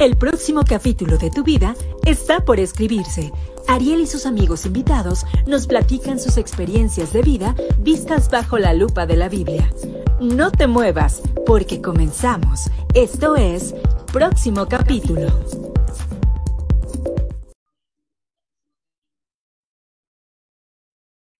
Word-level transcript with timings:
El 0.00 0.16
próximo 0.16 0.62
capítulo 0.66 1.18
de 1.18 1.28
tu 1.28 1.44
vida 1.44 1.74
está 2.06 2.42
por 2.42 2.58
escribirse. 2.58 3.32
Ariel 3.68 4.00
y 4.00 4.06
sus 4.06 4.24
amigos 4.24 4.64
invitados 4.64 5.26
nos 5.46 5.66
platican 5.66 6.18
sus 6.18 6.38
experiencias 6.38 7.12
de 7.12 7.20
vida 7.20 7.54
vistas 7.80 8.30
bajo 8.30 8.56
la 8.58 8.72
lupa 8.72 9.04
de 9.04 9.18
la 9.18 9.28
Biblia. 9.28 9.70
No 10.18 10.50
te 10.52 10.66
muevas, 10.66 11.20
porque 11.44 11.82
comenzamos. 11.82 12.70
Esto 12.94 13.36
es 13.36 13.74
Próximo 14.10 14.66
capítulo. 14.66 15.28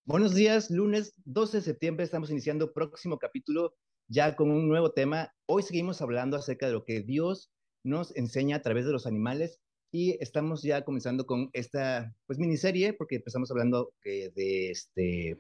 Buenos 0.05 0.35
días, 0.35 0.71
lunes 0.71 1.15
12 1.25 1.57
de 1.57 1.63
septiembre 1.63 2.05
estamos 2.05 2.31
iniciando 2.31 2.75
próximo 2.75 3.19
capítulo 3.19 3.73
ya 4.07 4.37
con 4.37 4.51
un 4.51 4.69
nuevo 4.69 4.93
tema. 4.93 5.33
Hoy 5.47 5.63
seguimos 5.63 6.03
hablando 6.03 6.37
acerca 6.37 6.67
de 6.67 6.75
lo 6.75 6.85
que 6.85 7.01
Dios 7.01 7.51
nos 7.83 8.15
enseña 8.17 8.57
a 8.57 8.63
través 8.63 8.85
de 8.87 8.93
los 8.93 9.07
animales 9.07 9.61
y 9.93 10.17
estamos 10.23 10.63
ya 10.63 10.85
comenzando 10.85 11.27
con 11.27 11.51
esta 11.53 12.15
pues 12.27 12.39
miniserie 12.39 12.93
porque 12.93 13.17
empezamos 13.17 13.51
hablando 13.51 13.93
de 14.05 14.71
este 14.71 15.39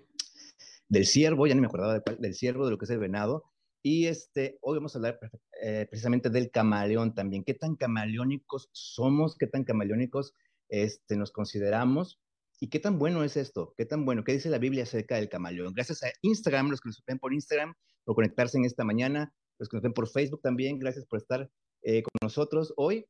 del 0.88 1.06
ciervo, 1.06 1.46
ya 1.46 1.54
ni 1.54 1.60
me 1.60 1.68
acordaba 1.68 2.02
del 2.18 2.34
ciervo, 2.34 2.64
de 2.64 2.72
lo 2.72 2.78
que 2.78 2.84
es 2.84 2.90
el 2.90 2.98
venado 2.98 3.44
y 3.82 4.06
este 4.06 4.58
hoy 4.60 4.76
vamos 4.78 4.94
a 4.94 4.98
hablar 4.98 5.18
eh, 5.62 5.86
precisamente 5.88 6.30
del 6.30 6.50
camaleón 6.50 7.14
también, 7.14 7.44
qué 7.44 7.54
tan 7.54 7.76
camaleónicos 7.76 8.68
somos, 8.72 9.36
qué 9.36 9.46
tan 9.46 9.64
camaleónicos 9.64 10.34
este 10.68 11.16
nos 11.16 11.32
consideramos 11.32 12.20
y 12.60 12.68
qué 12.68 12.78
tan 12.78 12.98
bueno 12.98 13.24
es 13.24 13.36
esto, 13.36 13.74
qué 13.76 13.86
tan 13.86 14.04
bueno, 14.04 14.22
qué 14.22 14.32
dice 14.32 14.50
la 14.50 14.58
Biblia 14.58 14.82
acerca 14.82 15.16
del 15.16 15.30
camaleón. 15.30 15.72
Gracias 15.72 16.02
a 16.02 16.12
Instagram, 16.20 16.70
los 16.70 16.80
que 16.80 16.90
nos 16.90 17.02
ven 17.06 17.18
por 17.18 17.32
Instagram, 17.32 17.74
por 18.04 18.16
conectarse 18.16 18.58
en 18.58 18.66
esta 18.66 18.84
mañana, 18.84 19.32
los 19.58 19.68
que 19.68 19.76
nos 19.78 19.82
ven 19.82 19.94
por 19.94 20.08
Facebook 20.08 20.42
también, 20.42 20.78
gracias 20.78 21.06
por 21.06 21.18
estar 21.18 21.50
eh, 21.82 22.02
con 22.02 22.12
nosotros 22.22 22.72
hoy. 22.76 23.06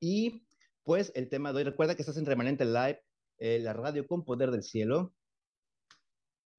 Y 0.00 0.46
pues 0.84 1.12
el 1.14 1.28
tema 1.28 1.52
de 1.52 1.58
hoy, 1.58 1.64
recuerda 1.64 1.94
que 1.94 2.02
estás 2.02 2.16
en 2.16 2.26
Remanente 2.26 2.64
Live, 2.64 3.02
eh, 3.38 3.58
la 3.58 3.72
radio 3.72 4.06
con 4.06 4.24
poder 4.24 4.50
del 4.50 4.62
cielo. 4.62 5.14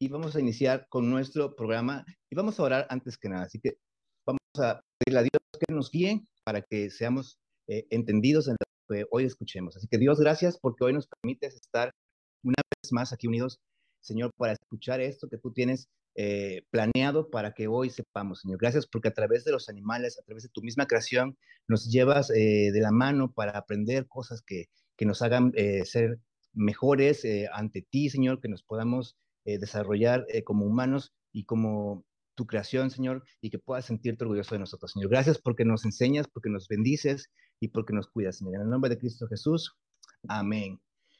Y 0.02 0.08
vamos 0.08 0.36
a 0.36 0.39
iniciar 0.39 0.88
con 0.89 1.09
nuestro 1.09 1.56
programa 1.56 2.06
y 2.30 2.36
vamos 2.36 2.59
a 2.59 2.64
orar 2.64 2.88
antes 2.89 3.17
que 3.17 3.28
nada. 3.28 3.45
Así 3.45 3.59
que 3.59 3.78
vamos 4.25 4.39
a 4.58 4.81
pedirle 4.97 5.19
a 5.19 5.23
Dios 5.23 5.42
que 5.59 5.73
nos 5.73 5.92
guíe 5.92 6.25
para 6.45 6.61
que 6.61 6.89
seamos 6.89 7.39
eh, 7.67 7.86
entendidos 7.89 8.47
en 8.47 8.53
lo 8.53 8.95
que 8.95 9.06
hoy 9.12 9.25
escuchemos. 9.25 9.75
Así 9.75 9.88
que 9.88 9.97
Dios, 9.97 10.19
gracias 10.19 10.58
porque 10.59 10.86
hoy 10.86 10.94
nos 10.94 11.08
permites 11.08 11.56
estar 11.56 11.91
una 12.44 12.56
vez 12.56 12.94
más 12.94 13.12
aquí 13.12 13.28
unidos, 13.28 13.59
Señor, 14.02 14.31
para 14.38 14.53
escuchar 14.53 15.02
esto 15.02 15.28
que 15.28 15.38
tú 15.38 15.52
tienes 15.52 15.89
eh, 16.16 16.64
planeado 16.70 17.30
para 17.30 17.54
que 17.54 17.68
hoy 17.68 17.90
sepamos, 17.90 18.42
Señor. 18.42 18.60
Gracias 18.60 18.88
porque 18.88 19.10
a 19.10 19.14
través 19.14 19.46
de 19.46 19.52
los 19.52 19.70
animales, 19.70 20.20
a 20.20 20.24
través 20.24 20.44
de 20.44 20.50
tu 20.50 20.62
misma 20.62 20.86
creación, 20.86 21.38
nos 21.68 21.90
llevas 21.90 22.30
eh, 22.32 22.72
de 22.72 22.82
la 22.82 22.92
mano 22.92 23.32
para 23.32 23.58
aprender 23.58 24.08
cosas 24.08 24.42
que, 24.42 24.66
que 24.98 25.06
nos 25.06 25.22
hagan 25.22 25.52
eh, 25.56 25.86
ser 25.86 26.20
mejores 26.54 27.26
ante 27.54 27.84
ti, 27.84 28.10
Señor, 28.10 28.42
que 28.42 28.50
nos 28.50 28.64
podamos 28.64 29.18
desarrollar 29.46 30.26
como 30.44 30.66
humanos 30.66 31.14
y 31.32 31.46
como 31.46 32.06
tu 32.36 32.48
creación, 32.48 32.90
Señor, 32.90 33.24
y 33.42 33.50
que 33.50 33.60
puedas 33.60 33.86
sentirte 33.86 34.24
orgulloso 34.24 34.56
de 34.56 34.60
nosotros, 34.60 34.94
Señor. 34.94 35.10
Gracias 35.10 35.38
porque 35.38 35.66
nos 35.66 35.86
enseñas, 35.86 36.28
porque 36.28 36.50
nos 36.50 36.68
bendices 36.68 37.30
y 37.60 37.68
porque 37.68 37.94
nos 37.94 38.08
cuidas, 38.08 38.38
Señor. 38.38 38.56
En 38.56 38.62
el 38.62 38.70
nombre 38.70 38.90
de 38.90 38.98
Cristo 38.98 39.28
Jesús. 39.28 39.76
Amén. 40.28 40.80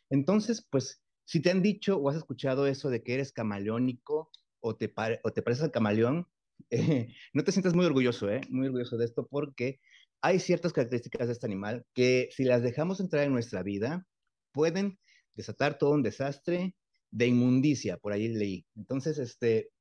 Entonces, 0.10 0.66
pues, 0.70 1.02
si 1.26 1.42
te 1.42 1.52
han 1.52 1.62
dicho 1.62 1.98
o 1.98 2.10
has 2.10 2.16
escuchado 2.16 2.68
eso 2.68 2.90
de 2.90 3.04
que 3.04 3.14
eres 3.14 3.32
camaleónico, 3.32 4.32
o 4.62 4.76
te, 4.76 4.94
o 5.24 5.32
te 5.32 5.42
pareces 5.42 5.66
al 5.66 5.72
camaleón, 5.72 6.28
eh, 6.70 7.14
no 7.34 7.44
te 7.44 7.52
sientas 7.52 7.74
muy 7.74 7.86
orgulloso, 7.86 8.30
¿eh? 8.30 8.42
Muy 8.50 8.68
orgulloso 8.68 8.98
de 8.98 9.06
esto 9.06 9.28
porque 9.28 9.80
hay 10.22 10.40
ciertas 10.40 10.74
características 10.74 11.28
de 11.28 11.34
este 11.34 11.46
animal 11.46 11.86
que 11.94 12.30
si 12.32 12.44
las 12.44 12.62
dejamos 12.62 13.00
entrar 13.00 13.24
en 13.24 13.34
nuestra 13.34 13.64
vida, 13.64 14.06
pueden 14.52 15.00
desatar 15.36 15.78
todo 15.78 15.92
un 15.92 16.04
desastre 16.04 16.76
de 17.12 17.28
inmundicia, 17.28 17.98
por 17.98 18.14
ahí 18.14 18.28
leí. 18.28 18.66
Entonces, 18.76 19.18
este, 19.18 19.72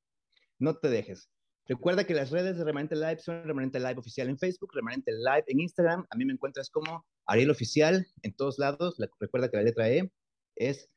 no 0.57 0.77
te 0.77 0.89
dejes. 0.89 1.29
Recuerda 1.67 2.05
que 2.05 2.15
las 2.15 2.31
redes 2.31 2.57
de 2.57 2.63
Remanente 2.63 2.95
Live 2.95 3.19
son 3.19 3.43
Remanente 3.43 3.79
Live 3.79 3.97
Oficial 3.97 4.29
en 4.29 4.39
Facebook, 4.39 4.71
Remanente 4.73 5.11
Live 5.11 5.43
en 5.47 5.59
Instagram. 5.59 6.05
A 6.09 6.15
mí 6.15 6.25
me 6.25 6.33
encuentras 6.33 6.69
como 6.69 7.05
Ariel 7.27 7.51
Oficial 7.51 8.07
en 8.23 8.33
todos 8.33 8.57
lados. 8.57 8.95
recuerda 9.19 9.49
que 9.51 9.57
la 9.57 9.63
letra 9.63 9.89
E 9.89 10.11
es 10.55 10.89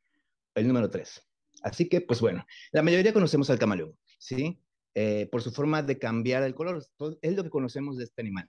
el 0.55 0.67
número 0.67 0.89
3. 0.89 1.32
Así 1.63 1.89
que, 1.89 2.01
pues 2.01 2.21
bueno, 2.21 2.45
la 2.73 2.83
mayoría 2.83 3.13
conocemos 3.13 3.49
al 3.51 3.59
camaleón, 3.59 3.97
¿sí? 4.19 4.61
Eh, 4.95 5.29
por 5.31 5.43
su 5.43 5.53
forma 5.53 5.83
de 5.83 5.99
cambiar 5.99 6.43
el 6.43 6.55
color. 6.55 6.85
Es 7.23 7.37
lo 7.37 7.43
que 7.45 7.51
conocemos 7.51 7.97
de 7.97 8.05
este 8.05 8.21
animal. 8.21 8.49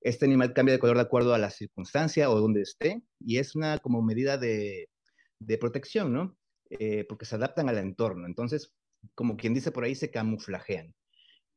Este 0.00 0.24
animal 0.24 0.52
cambia 0.54 0.74
de 0.74 0.78
color 0.78 0.96
de 0.96 1.02
acuerdo 1.02 1.34
a 1.34 1.38
la 1.38 1.50
circunstancia 1.50 2.30
o 2.30 2.40
donde 2.40 2.62
esté 2.62 3.02
y 3.18 3.38
es 3.38 3.54
una 3.54 3.78
como 3.78 4.02
medida 4.02 4.38
de, 4.38 4.88
protección, 5.58 6.12
¿no? 6.12 6.36
Eh, 6.70 7.04
porque 7.08 7.24
se 7.24 7.34
adaptan 7.34 7.68
al 7.68 7.78
entorno. 7.78 8.26
Entonces, 8.26 8.72
como 9.14 9.36
quien 9.36 9.54
dice 9.54 9.72
por 9.72 9.84
ahí, 9.84 9.94
se 9.94 10.10
camuflajean. 10.10 10.94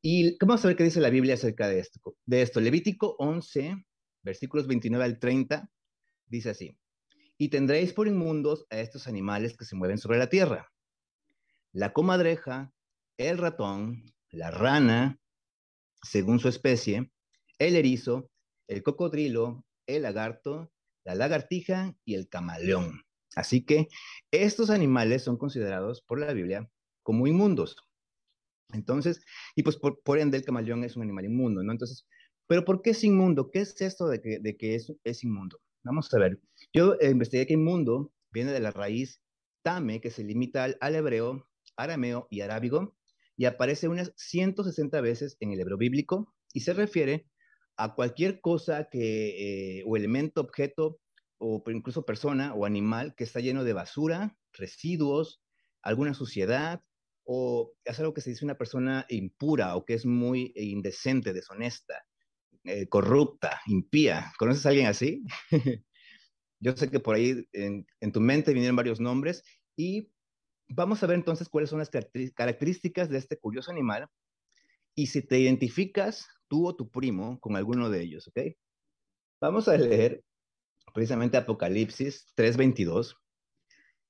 Y 0.02 0.38
vamos 0.40 0.64
a 0.66 0.68
ver 0.70 0.78
qué 0.78 0.84
dice 0.84 1.00
la 1.00 1.10
Biblia 1.10 1.36
acerca 1.36 1.68
de 1.68 1.80
esto. 1.80 2.18
De 2.26 2.42
esto. 2.42 2.60
Levítico 2.60 3.16
11, 3.20 3.86
versículos 4.24 4.68
29 4.68 5.06
al 5.06 5.20
30, 5.20 5.70
dice 6.28 6.50
así. 6.50 6.78
Y 7.38 7.50
tendréis 7.50 7.94
por 7.94 8.08
inmundos 8.08 8.66
a 8.70 8.80
estos 8.80 9.08
animales 9.08 9.56
que 9.56 9.66
se 9.66 9.76
mueven 9.76 9.98
sobre 9.98 10.18
la 10.18 10.30
tierra 10.30 10.73
la 11.74 11.92
comadreja, 11.92 12.72
el 13.18 13.40
ratón, 13.40 14.06
la 14.30 14.52
rana, 14.52 15.20
según 16.04 16.40
su 16.40 16.48
especie, 16.48 17.12
el 17.58 17.76
erizo, 17.76 18.30
el 18.68 18.84
cocodrilo, 18.84 19.66
el 19.88 20.04
lagarto, 20.04 20.72
la 21.04 21.16
lagartija 21.16 21.96
y 22.06 22.14
el 22.14 22.30
camaleón. 22.30 23.02
Así 23.36 23.66
que 23.66 23.88
estos 24.32 24.70
animales 24.70 25.24
son 25.24 25.38
considerados 25.38 26.02
por 26.04 26.20
la 26.20 26.34
Biblia 26.34 26.70
como 27.02 27.26
inmundos. 27.26 27.76
Entonces, 28.72 29.24
y 29.56 29.64
pues 29.64 29.78
por, 29.78 30.20
ende 30.20 30.38
el 30.38 30.46
camaleón 30.46 30.84
es 30.84 30.96
un 30.96 31.04
animal 31.04 31.26
inmundo, 31.26 31.64
¿no? 31.64 31.72
Entonces, 31.72 32.08
¿pero 32.48 32.64
por 32.66 32.82
qué 32.82 32.92
es 32.92 33.04
inmundo? 33.04 33.50
¿Qué 33.52 33.62
es 33.62 33.80
esto 33.82 34.08
de 34.08 34.22
que, 34.22 34.76
es, 34.76 34.94
es 35.04 35.24
inmundo? 35.24 35.60
Vamos 35.84 36.14
a 36.14 36.20
ver. 36.20 36.40
Yo 36.72 36.96
investigué 37.02 37.48
que 37.48 37.54
inmundo 37.54 38.12
viene 38.32 38.52
de 38.52 38.60
la 38.60 38.72
raíz 38.72 39.22
tame, 39.64 40.02
que 40.02 40.12
se 40.12 40.24
limita 40.24 40.66
al 40.80 40.96
hebreo 40.96 41.48
arameo 41.76 42.28
y 42.30 42.42
arábigo 42.42 42.96
y 43.36 43.46
aparece 43.46 43.88
unas 43.88 44.14
160 44.16 45.02
veces 45.02 45.38
en 45.40 45.52
el 45.52 45.60
hebreo 45.60 45.78
bíblico 45.78 46.34
y 46.54 46.62
se 46.62 46.74
refiere 46.74 47.28
a 47.78 47.96
cualquier 47.96 48.40
cosa 48.42 48.88
que, 48.92 49.80
eh, 49.80 49.84
o 49.88 49.98
elemento, 49.98 50.42
objeto, 50.42 51.00
o 51.40 51.64
incluso 51.68 52.06
persona 52.06 52.54
o 52.54 52.66
animal 52.66 53.16
que 53.16 53.24
está 53.24 53.40
lleno 53.40 53.64
de 53.64 53.74
basura, 53.74 54.38
residuos, 54.54 55.42
alguna 55.82 56.14
suciedad, 56.14 56.82
o 57.26 57.74
es 57.84 58.00
algo 58.00 58.14
que 58.14 58.22
se 58.22 58.30
dice 58.30 58.46
una 58.46 58.58
persona 58.58 59.06
impura 59.10 59.76
o 59.76 59.86
que 59.86 59.94
es 59.94 60.06
muy 60.06 60.54
indecente, 60.56 61.34
deshonesta, 61.34 62.06
eh, 62.64 62.88
corrupta, 62.88 63.62
impía. 63.66 64.32
¿Conoces 64.38 64.66
a 64.66 64.70
alguien 64.70 64.88
así? 64.88 65.24
Yo 66.60 66.76
sé 66.78 66.90
que 66.90 67.00
por 67.00 67.16
ahí 67.16 67.46
en, 67.52 67.86
en, 68.00 68.12
tu 68.12 68.22
mente 68.22 68.54
vinieron 68.54 68.76
varios 68.76 69.00
nombres 69.00 69.44
y 69.76 70.10
Vamos 70.70 71.04
a 71.04 71.08
ver 71.08 71.16
entonces 71.16 71.50
cuáles 71.50 71.70
son 71.70 71.80
las 71.80 71.90
características 71.90 73.10
de 73.10 73.18
este 73.18 73.38
curioso 73.38 73.72
animal 73.72 74.08
y 74.96 75.08
si 75.08 75.22
te 75.22 75.40
identificas 75.40 76.28
tú 76.48 76.68
o 76.68 76.76
tu 76.76 76.90
primo 76.90 77.40
con 77.40 77.56
alguno 77.56 77.90
de 77.90 78.02
ellos, 78.02 78.28
¿ok? 78.28 78.40
Vamos 79.42 79.68
a 79.68 79.78
leer 79.78 80.24
precisamente 80.94 81.38
Apocalipsis 81.38 82.34
3:22 82.36 83.16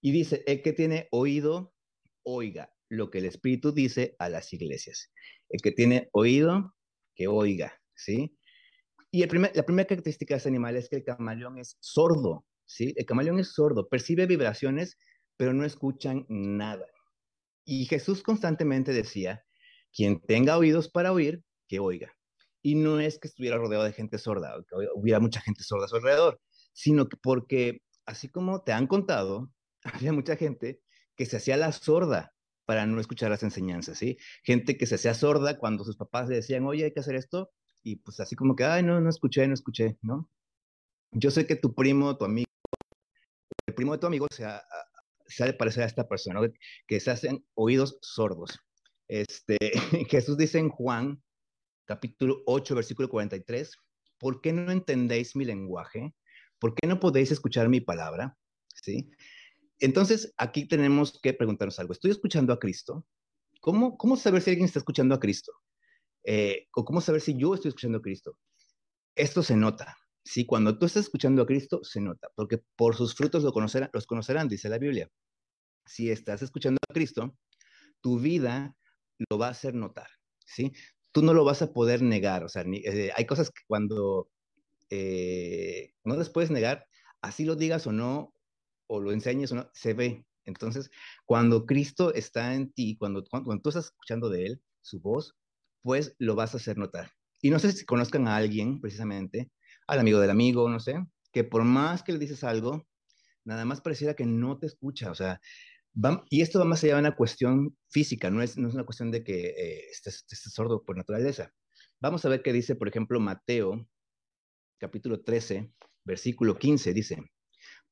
y 0.01 0.11
dice, 0.11 0.43
el 0.45 0.61
que 0.61 0.73
tiene 0.73 1.07
oído, 1.11 1.73
oiga 2.23 2.73
lo 2.89 3.09
que 3.09 3.19
el 3.19 3.25
Espíritu 3.25 3.71
dice 3.71 4.15
a 4.19 4.29
las 4.29 4.53
iglesias. 4.53 5.11
El 5.49 5.61
que 5.61 5.71
tiene 5.71 6.09
oído, 6.11 6.75
que 7.15 7.27
oiga, 7.27 7.81
¿sí? 7.95 8.37
Y 9.09 9.21
la 9.21 9.27
primera 9.27 9.87
característica 9.87 10.33
de 10.33 10.37
este 10.37 10.49
animal 10.49 10.75
es 10.75 10.89
que 10.89 10.97
el 10.97 11.03
camaleón 11.03 11.57
es 11.57 11.77
sordo, 11.79 12.45
¿sí? 12.65 12.93
El 12.95 13.05
camaleón 13.05 13.39
es 13.39 13.53
sordo, 13.53 13.87
percibe 13.87 14.25
vibraciones 14.25 14.97
pero 15.37 15.53
no 15.53 15.65
escuchan 15.65 16.25
nada. 16.29 16.85
Y 17.65 17.85
Jesús 17.85 18.23
constantemente 18.23 18.91
decía, 18.91 19.43
quien 19.93 20.19
tenga 20.19 20.57
oídos 20.57 20.89
para 20.89 21.11
oír, 21.11 21.43
que 21.67 21.79
oiga. 21.79 22.13
Y 22.61 22.75
no 22.75 22.99
es 22.99 23.19
que 23.19 23.27
estuviera 23.27 23.57
rodeado 23.57 23.83
de 23.83 23.93
gente 23.93 24.17
sorda, 24.17 24.55
que 24.67 24.75
hubiera 24.95 25.19
mucha 25.19 25.41
gente 25.41 25.63
sorda 25.63 25.85
a 25.85 25.89
su 25.89 25.95
alrededor, 25.97 26.41
sino 26.73 27.07
que 27.07 27.17
porque, 27.17 27.81
así 28.05 28.29
como 28.29 28.63
te 28.63 28.71
han 28.73 28.87
contado, 28.87 29.51
había 29.83 30.13
mucha 30.13 30.35
gente 30.35 30.81
que 31.15 31.25
se 31.25 31.37
hacía 31.37 31.57
la 31.57 31.71
sorda 31.71 32.33
para 32.65 32.85
no 32.85 32.99
escuchar 32.99 33.29
las 33.29 33.43
enseñanzas, 33.43 33.97
¿sí? 33.97 34.17
Gente 34.43 34.77
que 34.77 34.85
se 34.87 34.95
hacía 34.95 35.13
sorda 35.13 35.57
cuando 35.57 35.83
sus 35.83 35.97
papás 35.97 36.29
le 36.29 36.35
decían, 36.35 36.65
oye, 36.65 36.85
hay 36.85 36.93
que 36.93 37.01
hacer 37.01 37.15
esto, 37.15 37.51
y 37.83 37.97
pues 37.97 38.19
así 38.21 38.35
como 38.35 38.55
que, 38.55 38.63
ay, 38.63 38.83
no, 38.83 39.01
no 39.01 39.09
escuché, 39.09 39.45
no 39.47 39.53
escuché, 39.53 39.97
¿no? 40.01 40.29
Yo 41.11 41.29
sé 41.29 41.45
que 41.45 41.57
tu 41.57 41.75
primo, 41.75 42.17
tu 42.17 42.25
amigo, 42.25 42.47
el 43.67 43.75
primo 43.75 43.91
de 43.91 43.97
tu 43.99 44.07
amigo 44.07 44.27
se 44.31 44.45
ha, 44.45 44.63
se 45.35 45.53
parecer 45.53 45.83
a 45.83 45.87
esta 45.87 46.07
persona, 46.07 46.39
que 46.87 46.99
se 46.99 47.11
hacen 47.11 47.45
oídos 47.55 47.97
sordos. 48.01 48.59
Este, 49.07 49.57
Jesús 50.09 50.37
dice 50.37 50.59
en 50.59 50.69
Juan, 50.69 51.21
capítulo 51.85 52.43
8, 52.45 52.75
versículo 52.75 53.09
43, 53.09 53.77
¿por 54.17 54.41
qué 54.41 54.53
no 54.53 54.71
entendéis 54.71 55.35
mi 55.35 55.45
lenguaje? 55.45 56.15
¿Por 56.59 56.75
qué 56.75 56.87
no 56.87 56.99
podéis 56.99 57.31
escuchar 57.31 57.69
mi 57.69 57.81
palabra? 57.81 58.37
¿Sí? 58.73 59.09
Entonces, 59.79 60.33
aquí 60.37 60.67
tenemos 60.67 61.19
que 61.21 61.33
preguntarnos 61.33 61.79
algo. 61.79 61.93
¿Estoy 61.93 62.11
escuchando 62.11 62.53
a 62.53 62.59
Cristo? 62.59 63.05
¿Cómo, 63.59 63.97
cómo 63.97 64.15
saber 64.15 64.41
si 64.41 64.51
alguien 64.51 64.65
está 64.65 64.79
escuchando 64.79 65.15
a 65.15 65.19
Cristo? 65.19 65.51
Eh, 66.23 66.67
¿O 66.73 66.85
cómo 66.85 67.01
saber 67.01 67.21
si 67.21 67.35
yo 67.37 67.53
estoy 67.53 67.69
escuchando 67.69 67.97
a 67.97 68.01
Cristo? 68.01 68.37
Esto 69.15 69.43
se 69.43 69.57
nota. 69.57 69.97
¿sí? 70.23 70.45
Cuando 70.45 70.77
tú 70.77 70.85
estás 70.85 71.03
escuchando 71.03 71.41
a 71.41 71.45
Cristo, 71.45 71.83
se 71.83 72.01
nota, 72.01 72.29
porque 72.35 72.59
por 72.75 72.95
sus 72.95 73.15
frutos 73.15 73.43
lo 73.43 73.51
conocerán, 73.51 73.89
los 73.93 74.07
conocerán, 74.07 74.47
dice 74.47 74.69
la 74.69 74.77
Biblia. 74.77 75.09
Si 75.85 76.09
estás 76.09 76.41
escuchando 76.41 76.79
a 76.89 76.93
Cristo, 76.93 77.35
tu 78.01 78.19
vida 78.19 78.75
lo 79.29 79.37
va 79.37 79.47
a 79.47 79.51
hacer 79.51 79.73
notar, 79.73 80.07
¿sí? 80.45 80.71
Tú 81.11 81.21
no 81.21 81.33
lo 81.33 81.45
vas 81.45 81.61
a 81.61 81.73
poder 81.73 82.01
negar, 82.01 82.43
o 82.43 82.49
sea, 82.49 82.63
eh, 82.63 83.11
hay 83.15 83.25
cosas 83.25 83.49
que 83.49 83.61
cuando 83.67 84.29
eh, 84.89 85.93
no 86.03 86.15
les 86.17 86.29
puedes 86.29 86.51
negar, 86.51 86.87
así 87.21 87.45
lo 87.45 87.55
digas 87.55 87.87
o 87.87 87.91
no, 87.91 88.33
o 88.87 88.99
lo 88.99 89.11
enseñes 89.11 89.51
o 89.51 89.55
no, 89.55 89.69
se 89.73 89.93
ve. 89.93 90.25
Entonces, 90.45 90.91
cuando 91.25 91.65
Cristo 91.65 92.13
está 92.13 92.53
en 92.53 92.71
ti, 92.71 92.97
cuando, 92.97 93.23
cuando, 93.23 93.59
tú 93.61 93.69
estás 93.69 93.85
escuchando 93.85 94.29
de 94.29 94.45
Él, 94.45 94.61
su 94.81 94.99
voz, 94.99 95.35
pues 95.81 96.15
lo 96.19 96.35
vas 96.35 96.53
a 96.53 96.57
hacer 96.57 96.77
notar. 96.77 97.11
Y 97.41 97.49
no 97.49 97.59
sé 97.59 97.71
si 97.71 97.85
conozcan 97.85 98.27
a 98.27 98.35
alguien, 98.35 98.81
precisamente, 98.81 99.51
al 99.87 99.99
amigo 99.99 100.19
del 100.19 100.29
amigo, 100.29 100.69
no 100.69 100.79
sé, 100.79 100.95
que 101.31 101.43
por 101.43 101.63
más 101.63 102.03
que 102.03 102.13
le 102.13 102.19
dices 102.19 102.43
algo, 102.43 102.85
nada 103.45 103.65
más 103.65 103.81
pareciera 103.81 104.13
que 104.13 104.25
no 104.25 104.57
te 104.59 104.67
escucha. 104.67 105.11
O 105.11 105.15
sea, 105.15 105.41
y 106.29 106.41
esto 106.41 106.59
va 106.59 106.65
más 106.65 106.83
allá 106.83 106.95
de 106.95 107.01
una 107.01 107.15
cuestión 107.15 107.77
física, 107.89 108.31
no 108.31 108.41
es, 108.41 108.57
no 108.57 108.67
es 108.67 108.73
una 108.73 108.85
cuestión 108.85 109.11
de 109.11 109.23
que 109.23 109.49
eh, 109.49 109.89
estés, 109.91 110.25
estés, 110.29 110.53
sordo 110.53 110.83
por 110.83 110.97
naturaleza. 110.97 111.53
Vamos 111.99 112.25
a 112.25 112.29
ver 112.29 112.41
qué 112.41 112.51
dice, 112.51 112.75
por 112.75 112.87
ejemplo, 112.87 113.19
Mateo, 113.19 113.87
capítulo 114.79 115.21
13, 115.21 115.71
versículo 116.03 116.57
15, 116.57 116.93
dice, 116.93 117.23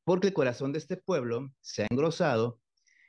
porque 0.03 0.27
el 0.27 0.33
corazón 0.33 0.73
de 0.73 0.79
este 0.79 0.97
pueblo 0.97 1.53
se 1.61 1.83
ha 1.83 1.87
engrosado 1.89 2.59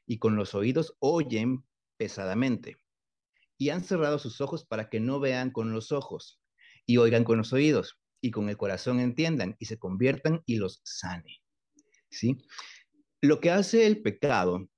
y 0.07 0.19
con 0.19 0.37
los 0.37 0.55
oídos 0.55 0.95
oyen 0.99 1.65
pesadamente, 1.97 2.77
y 3.57 3.71
han 3.71 3.85
cerrado 3.85 4.19
sus 4.19 4.41
ojos 4.41 4.65
para 4.65 4.91
que 4.91 5.01
no 5.01 5.21
vean 5.21 5.51
con 5.51 5.73
los 5.73 5.93
ojos 5.93 6.41
y 6.85 6.97
oigan 6.99 7.25
con 7.25 7.39
los 7.39 7.53
oídos 7.53 7.99
y 8.21 8.31
con 8.31 8.49
el 8.49 8.57
corazón 8.57 9.01
entiendan 9.01 9.57
y 9.59 9.67
se 9.67 9.79
conviertan 9.79 10.43
y 10.47 10.57
los 10.57 10.81
sane. 10.85 11.41
¿Sí? 12.11 12.45
Lo 13.21 13.41
que 13.41 13.51
hace 13.51 13.87
el 13.87 14.03
pecado 14.03 14.69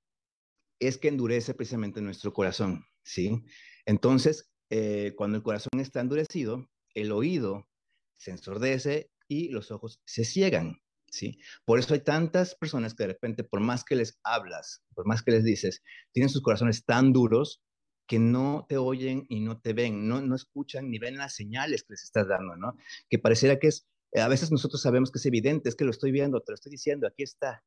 es 0.86 0.98
que 0.98 1.08
endurece 1.08 1.54
precisamente 1.54 2.00
nuestro 2.00 2.32
corazón, 2.32 2.86
¿sí? 3.02 3.44
Entonces, 3.86 4.50
eh, 4.70 5.14
cuando 5.16 5.36
el 5.36 5.42
corazón 5.42 5.80
está 5.80 6.00
endurecido, 6.00 6.70
el 6.94 7.12
oído 7.12 7.68
se 8.14 8.30
ensordece 8.30 9.10
y 9.28 9.48
los 9.48 9.70
ojos 9.70 10.00
se 10.04 10.24
ciegan, 10.24 10.80
¿sí? 11.08 11.38
Por 11.64 11.78
eso 11.78 11.94
hay 11.94 12.00
tantas 12.00 12.54
personas 12.54 12.94
que 12.94 13.04
de 13.04 13.08
repente, 13.08 13.44
por 13.44 13.60
más 13.60 13.84
que 13.84 13.96
les 13.96 14.18
hablas, 14.24 14.82
por 14.94 15.06
más 15.06 15.22
que 15.22 15.32
les 15.32 15.44
dices, 15.44 15.82
tienen 16.12 16.28
sus 16.28 16.42
corazones 16.42 16.84
tan 16.84 17.12
duros 17.12 17.62
que 18.06 18.18
no 18.18 18.66
te 18.68 18.76
oyen 18.76 19.24
y 19.28 19.40
no 19.40 19.60
te 19.60 19.72
ven, 19.72 20.06
no, 20.08 20.20
no 20.20 20.34
escuchan 20.34 20.90
ni 20.90 20.98
ven 20.98 21.16
las 21.16 21.34
señales 21.34 21.84
que 21.84 21.94
les 21.94 22.04
estás 22.04 22.28
dando, 22.28 22.56
¿no? 22.56 22.76
Que 23.08 23.18
pareciera 23.18 23.58
que 23.58 23.68
es, 23.68 23.88
a 24.14 24.28
veces 24.28 24.50
nosotros 24.50 24.82
sabemos 24.82 25.10
que 25.10 25.18
es 25.18 25.26
evidente, 25.26 25.68
es 25.68 25.76
que 25.76 25.84
lo 25.84 25.90
estoy 25.90 26.12
viendo, 26.12 26.40
te 26.40 26.52
lo 26.52 26.54
estoy 26.54 26.70
diciendo, 26.70 27.06
aquí 27.06 27.22
está, 27.22 27.64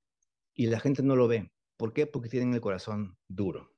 y 0.54 0.68
la 0.68 0.80
gente 0.80 1.04
no 1.04 1.16
lo 1.16 1.28
ve. 1.28 1.52
¿Por 1.78 1.94
qué? 1.94 2.08
Porque 2.08 2.30
tienen 2.30 2.54
el 2.54 2.62
corazón 2.62 3.18
duro. 3.28 3.72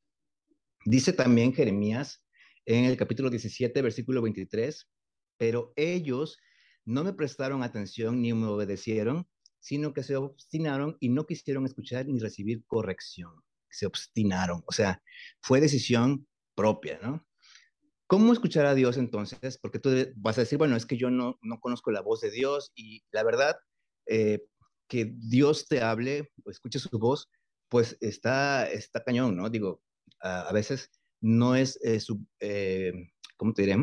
Dice 0.85 1.11
también 1.11 1.53
Jeremías 1.53 2.25
en 2.65 2.85
el 2.85 2.95
capítulo 2.95 3.29
17, 3.29 3.81
versículo 3.81 4.21
23, 4.21 4.89
pero 5.37 5.73
ellos 5.75 6.37
no 6.85 7.03
me 7.03 7.13
prestaron 7.13 7.61
atención 7.61 8.21
ni 8.21 8.33
me 8.33 8.47
obedecieron, 8.47 9.27
sino 9.59 9.93
que 9.93 10.03
se 10.03 10.15
obstinaron 10.15 10.97
y 10.99 11.09
no 11.09 11.25
quisieron 11.25 11.65
escuchar 11.65 12.07
ni 12.07 12.19
recibir 12.19 12.63
corrección. 12.65 13.33
Se 13.69 13.85
obstinaron, 13.85 14.63
o 14.65 14.71
sea, 14.71 15.03
fue 15.41 15.59
decisión 15.59 16.27
propia, 16.55 16.99
¿no? 17.01 17.25
¿Cómo 18.07 18.33
escuchar 18.33 18.65
a 18.65 18.73
Dios 18.73 18.97
entonces? 18.97 19.59
Porque 19.59 19.77
tú 19.77 19.91
vas 20.15 20.37
a 20.37 20.41
decir, 20.41 20.57
bueno, 20.57 20.75
es 20.75 20.85
que 20.85 20.97
yo 20.97 21.11
no, 21.11 21.37
no 21.43 21.59
conozco 21.59 21.91
la 21.91 22.01
voz 22.01 22.21
de 22.21 22.31
Dios 22.31 22.71
y 22.73 23.03
la 23.11 23.23
verdad, 23.23 23.57
eh, 24.07 24.39
que 24.87 25.13
Dios 25.15 25.67
te 25.67 25.81
hable 25.81 26.31
o 26.43 26.49
escuche 26.49 26.79
su 26.79 26.97
voz, 26.97 27.29
pues 27.69 27.97
está, 28.01 28.69
está 28.69 29.03
cañón, 29.03 29.35
¿no? 29.35 29.49
Digo, 29.49 29.81
a, 30.21 30.51
veces 30.51 30.89
no 31.21 31.55
es 31.55 31.79
eh, 31.83 31.99
su, 31.99 32.25
eh, 32.39 32.93
¿cómo 33.37 33.53
te 33.53 33.63
diré? 33.63 33.77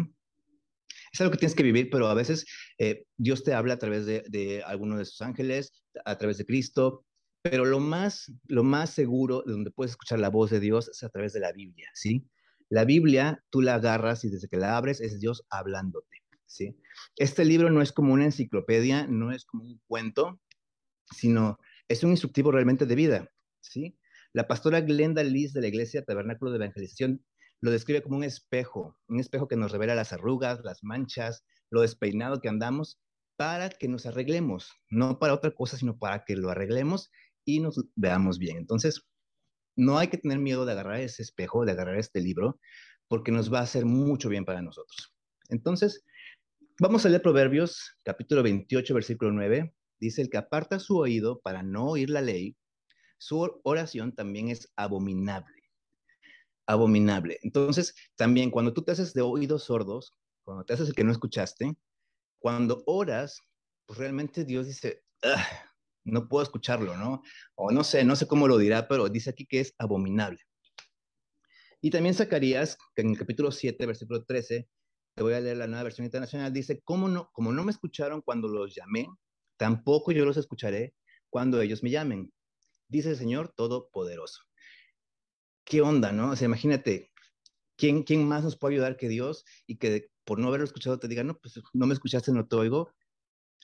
Es 1.12 1.20
algo 1.20 1.32
que 1.32 1.38
tienes 1.38 1.54
que 1.54 1.62
vivir, 1.62 1.88
pero 1.90 2.08
a 2.08 2.14
veces 2.14 2.44
eh, 2.78 3.06
Dios 3.16 3.42
te 3.42 3.54
habla 3.54 3.74
a 3.74 3.78
través 3.78 4.04
de, 4.06 4.24
de 4.28 4.62
alguno 4.62 4.98
de 4.98 5.04
sus 5.04 5.22
ángeles, 5.22 5.72
a 6.04 6.18
través 6.18 6.36
de 6.38 6.44
Cristo, 6.44 7.06
pero 7.42 7.64
lo 7.64 7.80
más, 7.80 8.32
lo 8.48 8.64
más 8.64 8.90
seguro 8.90 9.42
de 9.46 9.52
donde 9.52 9.70
puedes 9.70 9.92
escuchar 9.92 10.18
la 10.18 10.30
voz 10.30 10.50
de 10.50 10.60
Dios 10.60 10.88
es 10.88 11.02
a 11.02 11.08
través 11.08 11.32
de 11.32 11.40
la 11.40 11.52
Biblia, 11.52 11.88
¿sí? 11.94 12.28
La 12.68 12.84
Biblia, 12.84 13.44
tú 13.50 13.62
la 13.62 13.76
agarras 13.76 14.24
y 14.24 14.30
desde 14.30 14.48
que 14.48 14.56
la 14.56 14.76
abres 14.76 15.00
es 15.00 15.20
Dios 15.20 15.44
hablándote, 15.48 16.24
¿sí? 16.46 16.76
Este 17.14 17.44
libro 17.44 17.70
no 17.70 17.82
es 17.82 17.92
como 17.92 18.12
una 18.12 18.24
enciclopedia, 18.24 19.06
no 19.06 19.30
es 19.30 19.44
como 19.44 19.64
un 19.64 19.80
cuento, 19.86 20.40
sino 21.12 21.58
es 21.88 22.02
un 22.02 22.10
instructivo 22.10 22.50
realmente 22.50 22.86
de 22.86 22.94
vida. 22.96 23.32
La 24.32 24.46
pastora 24.46 24.80
Glenda 24.80 25.22
Liz 25.22 25.52
de 25.52 25.60
la 25.60 25.68
Iglesia 25.68 26.04
Tabernáculo 26.04 26.50
de 26.50 26.56
Evangelización 26.56 27.24
lo 27.60 27.70
describe 27.70 28.02
como 28.02 28.16
un 28.16 28.24
espejo, 28.24 28.96
un 29.08 29.20
espejo 29.20 29.48
que 29.48 29.56
nos 29.56 29.72
revela 29.72 29.94
las 29.94 30.12
arrugas, 30.12 30.60
las 30.62 30.84
manchas, 30.84 31.44
lo 31.70 31.80
despeinado 31.80 32.40
que 32.40 32.48
andamos, 32.48 33.00
para 33.36 33.68
que 33.70 33.88
nos 33.88 34.06
arreglemos, 34.06 34.70
no 34.90 35.18
para 35.18 35.34
otra 35.34 35.50
cosa, 35.50 35.76
sino 35.76 35.98
para 35.98 36.24
que 36.24 36.36
lo 36.36 36.50
arreglemos 36.50 37.10
y 37.44 37.60
nos 37.60 37.82
veamos 37.94 38.38
bien. 38.38 38.56
Entonces, 38.56 39.06
no 39.76 39.98
hay 39.98 40.08
que 40.08 40.18
tener 40.18 40.38
miedo 40.38 40.64
de 40.64 40.72
agarrar 40.72 41.00
ese 41.00 41.22
espejo, 41.22 41.64
de 41.64 41.72
agarrar 41.72 41.98
este 41.98 42.20
libro, 42.20 42.58
porque 43.08 43.32
nos 43.32 43.52
va 43.52 43.60
a 43.60 43.62
hacer 43.62 43.84
mucho 43.84 44.28
bien 44.28 44.44
para 44.44 44.62
nosotros. 44.62 45.14
Entonces, 45.48 46.02
vamos 46.80 47.04
a 47.04 47.08
leer 47.08 47.22
Proverbios, 47.22 47.96
capítulo 48.02 48.42
28, 48.42 48.94
versículo 48.94 49.32
9. 49.32 49.74
Dice, 50.00 50.22
el 50.22 50.30
que 50.30 50.38
aparta 50.38 50.78
su 50.78 50.98
oído 50.98 51.40
para 51.40 51.62
no 51.62 51.86
oír 51.88 52.10
la 52.10 52.20
ley 52.20 52.56
su 53.18 53.60
oración 53.64 54.14
también 54.14 54.48
es 54.48 54.72
abominable. 54.76 55.62
Abominable. 56.66 57.38
Entonces, 57.42 57.94
también 58.16 58.50
cuando 58.50 58.72
tú 58.72 58.82
te 58.82 58.92
haces 58.92 59.14
de 59.14 59.22
oídos 59.22 59.64
sordos, 59.64 60.14
cuando 60.44 60.64
te 60.64 60.74
haces 60.74 60.88
el 60.88 60.94
que 60.94 61.04
no 61.04 61.12
escuchaste, 61.12 61.76
cuando 62.38 62.82
oras, 62.86 63.40
pues 63.86 63.98
realmente 63.98 64.44
Dios 64.44 64.66
dice, 64.66 65.04
no 66.04 66.28
puedo 66.28 66.42
escucharlo, 66.42 66.96
¿no? 66.96 67.22
O 67.54 67.70
no 67.70 67.84
sé, 67.84 68.04
no 68.04 68.16
sé 68.16 68.26
cómo 68.26 68.48
lo 68.48 68.58
dirá, 68.58 68.88
pero 68.88 69.08
dice 69.08 69.30
aquí 69.30 69.46
que 69.46 69.60
es 69.60 69.74
abominable. 69.78 70.40
Y 71.80 71.90
también 71.90 72.14
Zacarías, 72.14 72.78
que 72.94 73.02
en 73.02 73.10
el 73.10 73.18
capítulo 73.18 73.52
7, 73.52 73.86
versículo 73.86 74.24
13, 74.24 74.68
te 75.14 75.22
voy 75.22 75.34
a 75.34 75.40
leer 75.40 75.56
la 75.56 75.66
nueva 75.66 75.84
versión 75.84 76.04
internacional, 76.04 76.52
dice, 76.52 76.80
¿cómo 76.84 77.08
no, 77.08 77.30
como 77.32 77.52
no 77.52 77.64
me 77.64 77.70
escucharon 77.70 78.22
cuando 78.22 78.48
los 78.48 78.74
llamé, 78.74 79.08
tampoco 79.56 80.12
yo 80.12 80.24
los 80.24 80.36
escucharé 80.36 80.94
cuando 81.30 81.60
ellos 81.60 81.82
me 81.82 81.90
llamen 81.90 82.32
dice 82.88 83.10
el 83.10 83.16
Señor 83.16 83.52
Todopoderoso. 83.56 84.42
¿Qué 85.64 85.80
onda, 85.80 86.12
no? 86.12 86.30
O 86.30 86.36
sea, 86.36 86.46
imagínate, 86.46 87.10
¿quién, 87.76 88.02
¿quién 88.02 88.26
más 88.26 88.44
nos 88.44 88.56
puede 88.56 88.74
ayudar 88.74 88.96
que 88.96 89.08
Dios 89.08 89.44
y 89.66 89.78
que 89.78 90.10
por 90.24 90.38
no 90.38 90.48
haberlo 90.48 90.64
escuchado 90.64 90.98
te 90.98 91.08
diga, 91.08 91.24
no, 91.24 91.38
pues 91.38 91.60
no 91.72 91.86
me 91.86 91.94
escuchaste, 91.94 92.32
no 92.32 92.46
te 92.46 92.56
oigo? 92.56 92.92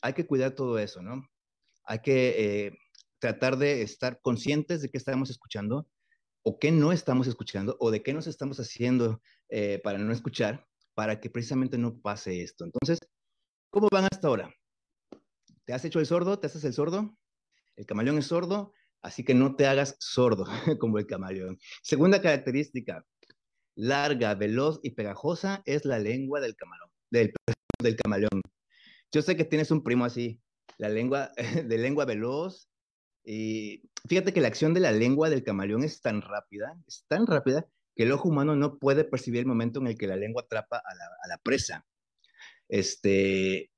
Hay 0.02 0.14
que 0.14 0.26
cuidar 0.26 0.52
todo 0.52 0.78
eso, 0.78 1.02
¿no? 1.02 1.28
Hay 1.84 2.00
que 2.00 2.66
eh, 2.66 2.78
tratar 3.18 3.56
de 3.56 3.82
estar 3.82 4.20
conscientes 4.20 4.82
de 4.82 4.90
qué 4.90 4.98
estamos 4.98 5.30
escuchando 5.30 5.88
o 6.42 6.58
qué 6.58 6.72
no 6.72 6.92
estamos 6.92 7.28
escuchando 7.28 7.76
o 7.78 7.90
de 7.90 8.02
qué 8.02 8.12
nos 8.12 8.26
estamos 8.26 8.58
haciendo 8.58 9.22
eh, 9.48 9.80
para 9.82 9.98
no 9.98 10.12
escuchar, 10.12 10.66
para 10.94 11.20
que 11.20 11.30
precisamente 11.30 11.78
no 11.78 12.00
pase 12.00 12.42
esto. 12.42 12.64
Entonces, 12.64 12.98
¿cómo 13.70 13.88
van 13.92 14.08
hasta 14.10 14.26
ahora? 14.26 14.52
¿Te 15.64 15.72
has 15.72 15.84
hecho 15.84 16.00
el 16.00 16.06
sordo? 16.06 16.38
¿Te 16.40 16.48
haces 16.48 16.64
el 16.64 16.74
sordo? 16.74 17.16
¿El 17.76 17.86
camaleón 17.86 18.18
es 18.18 18.26
sordo? 18.26 18.72
Así 19.02 19.24
que 19.24 19.34
no 19.34 19.56
te 19.56 19.66
hagas 19.66 19.96
sordo 19.98 20.46
como 20.80 20.98
el 20.98 21.06
camaleón. 21.06 21.58
Segunda 21.82 22.22
característica, 22.22 23.04
larga, 23.74 24.34
veloz 24.34 24.78
y 24.82 24.90
pegajosa 24.90 25.62
es 25.66 25.84
la 25.84 25.98
lengua 25.98 26.40
del 26.40 26.54
camaleón. 26.54 26.90
Del, 27.10 27.96
camaleón. 27.96 28.40
Yo 29.10 29.22
sé 29.22 29.36
que 29.36 29.44
tienes 29.44 29.70
un 29.70 29.82
primo 29.82 30.04
así, 30.04 30.40
la 30.78 30.88
lengua 30.88 31.32
de 31.66 31.78
lengua 31.78 32.04
veloz. 32.04 32.68
Y 33.24 33.82
fíjate 34.08 34.32
que 34.32 34.40
la 34.40 34.48
acción 34.48 34.72
de 34.72 34.80
la 34.80 34.92
lengua 34.92 35.30
del 35.30 35.44
camaleón 35.44 35.82
es 35.84 36.00
tan 36.00 36.22
rápida, 36.22 36.76
es 36.86 37.04
tan 37.08 37.26
rápida 37.26 37.66
que 37.94 38.04
el 38.04 38.12
ojo 38.12 38.28
humano 38.28 38.56
no 38.56 38.78
puede 38.78 39.04
percibir 39.04 39.40
el 39.40 39.46
momento 39.46 39.80
en 39.80 39.88
el 39.88 39.98
que 39.98 40.06
la 40.06 40.16
lengua 40.16 40.42
atrapa 40.42 40.78
a 40.78 41.28
la 41.28 41.38
presa. 41.38 41.84
Este, 42.68 43.71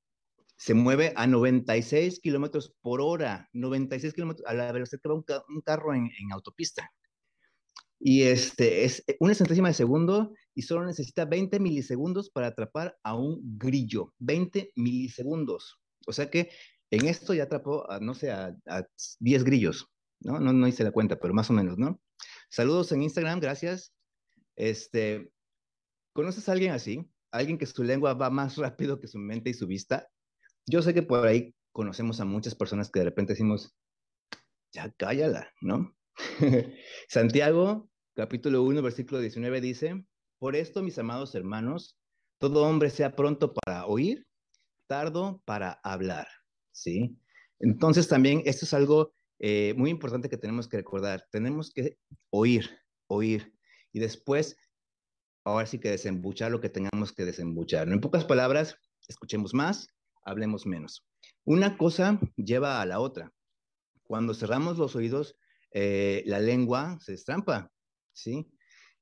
se 0.65 0.73
mueve 0.73 1.13
a 1.15 1.27
96 1.27 2.21
kilómetros 2.21 2.73
por 2.81 2.99
hora, 2.99 3.47
96 3.53 4.15
kilómetros 4.15 4.47
a 4.47 4.55
la 4.55 4.71
velocidad 4.71 4.99
que 4.99 5.09
va 5.09 5.13
un, 5.13 5.61
carro 5.61 5.93
en, 5.93 6.09
autopista. 6.31 6.91
Y 7.99 8.23
este, 8.23 8.83
es 8.83 9.05
una 9.19 9.35
centésima 9.35 9.67
de 9.67 9.75
segundo 9.75 10.33
y 10.55 10.63
solo 10.63 10.83
necesita 10.83 11.25
20 11.25 11.59
milisegundos 11.59 12.31
para 12.31 12.47
atrapar 12.47 12.97
a 13.03 13.13
un 13.13 13.59
grillo. 13.59 14.15
20 14.17 14.71
milisegundos. 14.75 15.79
O 16.07 16.11
sea 16.11 16.31
que 16.31 16.49
en 16.89 17.05
esto 17.05 17.35
ya 17.35 17.43
atrapó, 17.43 17.87
a, 17.91 17.99
no 17.99 18.15
sé, 18.15 18.31
a, 18.31 18.57
10 19.19 19.43
grillos, 19.43 19.87
¿no? 20.19 20.39
¿no? 20.39 20.51
No 20.51 20.67
hice 20.67 20.83
la 20.83 20.91
cuenta, 20.91 21.19
pero 21.19 21.35
más 21.35 21.47
o 21.51 21.53
menos, 21.53 21.77
¿no? 21.77 22.01
Saludos 22.49 22.91
en 22.91 23.03
Instagram, 23.03 23.39
gracias. 23.39 23.93
Este, 24.55 25.29
¿Conoces 26.13 26.49
a 26.49 26.53
alguien 26.53 26.71
así? 26.71 27.07
¿Alguien 27.29 27.59
que 27.59 27.67
su 27.67 27.83
lengua 27.83 28.15
va 28.15 28.31
más 28.31 28.57
rápido 28.57 28.99
que 28.99 29.07
su 29.07 29.19
mente 29.19 29.51
y 29.51 29.53
su 29.53 29.67
vista? 29.67 30.09
Yo 30.67 30.81
sé 30.81 30.93
que 30.93 31.03
por 31.03 31.27
ahí 31.27 31.53
conocemos 31.71 32.19
a 32.19 32.25
muchas 32.25 32.55
personas 32.55 32.89
que 32.89 32.99
de 32.99 33.05
repente 33.05 33.33
decimos, 33.33 33.75
ya 34.73 34.91
cállala, 34.97 35.51
¿no? 35.61 35.95
Santiago, 37.09 37.89
capítulo 38.15 38.63
1, 38.63 38.81
versículo 38.81 39.19
19 39.19 39.61
dice, 39.61 40.05
por 40.39 40.55
esto, 40.55 40.81
mis 40.81 40.97
amados 40.97 41.35
hermanos, 41.35 41.97
todo 42.39 42.63
hombre 42.63 42.89
sea 42.89 43.15
pronto 43.15 43.53
para 43.53 43.85
oír, 43.85 44.25
tardo 44.87 45.41
para 45.45 45.79
hablar, 45.83 46.27
¿sí? 46.71 47.17
Entonces 47.59 48.07
también 48.07 48.41
esto 48.45 48.65
es 48.65 48.73
algo 48.73 49.13
eh, 49.39 49.73
muy 49.77 49.89
importante 49.89 50.29
que 50.29 50.37
tenemos 50.37 50.67
que 50.67 50.77
recordar. 50.77 51.27
Tenemos 51.31 51.71
que 51.71 51.97
oír, 52.31 52.69
oír, 53.07 53.53
y 53.91 53.99
después, 53.99 54.57
ahora 55.45 55.65
sí 55.67 55.79
que 55.79 55.89
desembuchar 55.89 56.51
lo 56.51 56.59
que 56.59 56.69
tengamos 56.69 57.13
que 57.13 57.25
desembuchar. 57.25 57.87
En 57.87 58.01
pocas 58.01 58.25
palabras, 58.25 58.77
escuchemos 59.07 59.53
más, 59.53 59.94
hablemos 60.25 60.65
menos. 60.65 61.05
Una 61.43 61.77
cosa 61.77 62.19
lleva 62.35 62.81
a 62.81 62.85
la 62.85 62.99
otra. 62.99 63.31
Cuando 64.03 64.33
cerramos 64.33 64.77
los 64.77 64.95
oídos, 64.95 65.37
eh, 65.71 66.23
la 66.25 66.39
lengua 66.39 66.97
se 66.99 67.13
destrampa, 67.13 67.71
¿sí? 68.13 68.47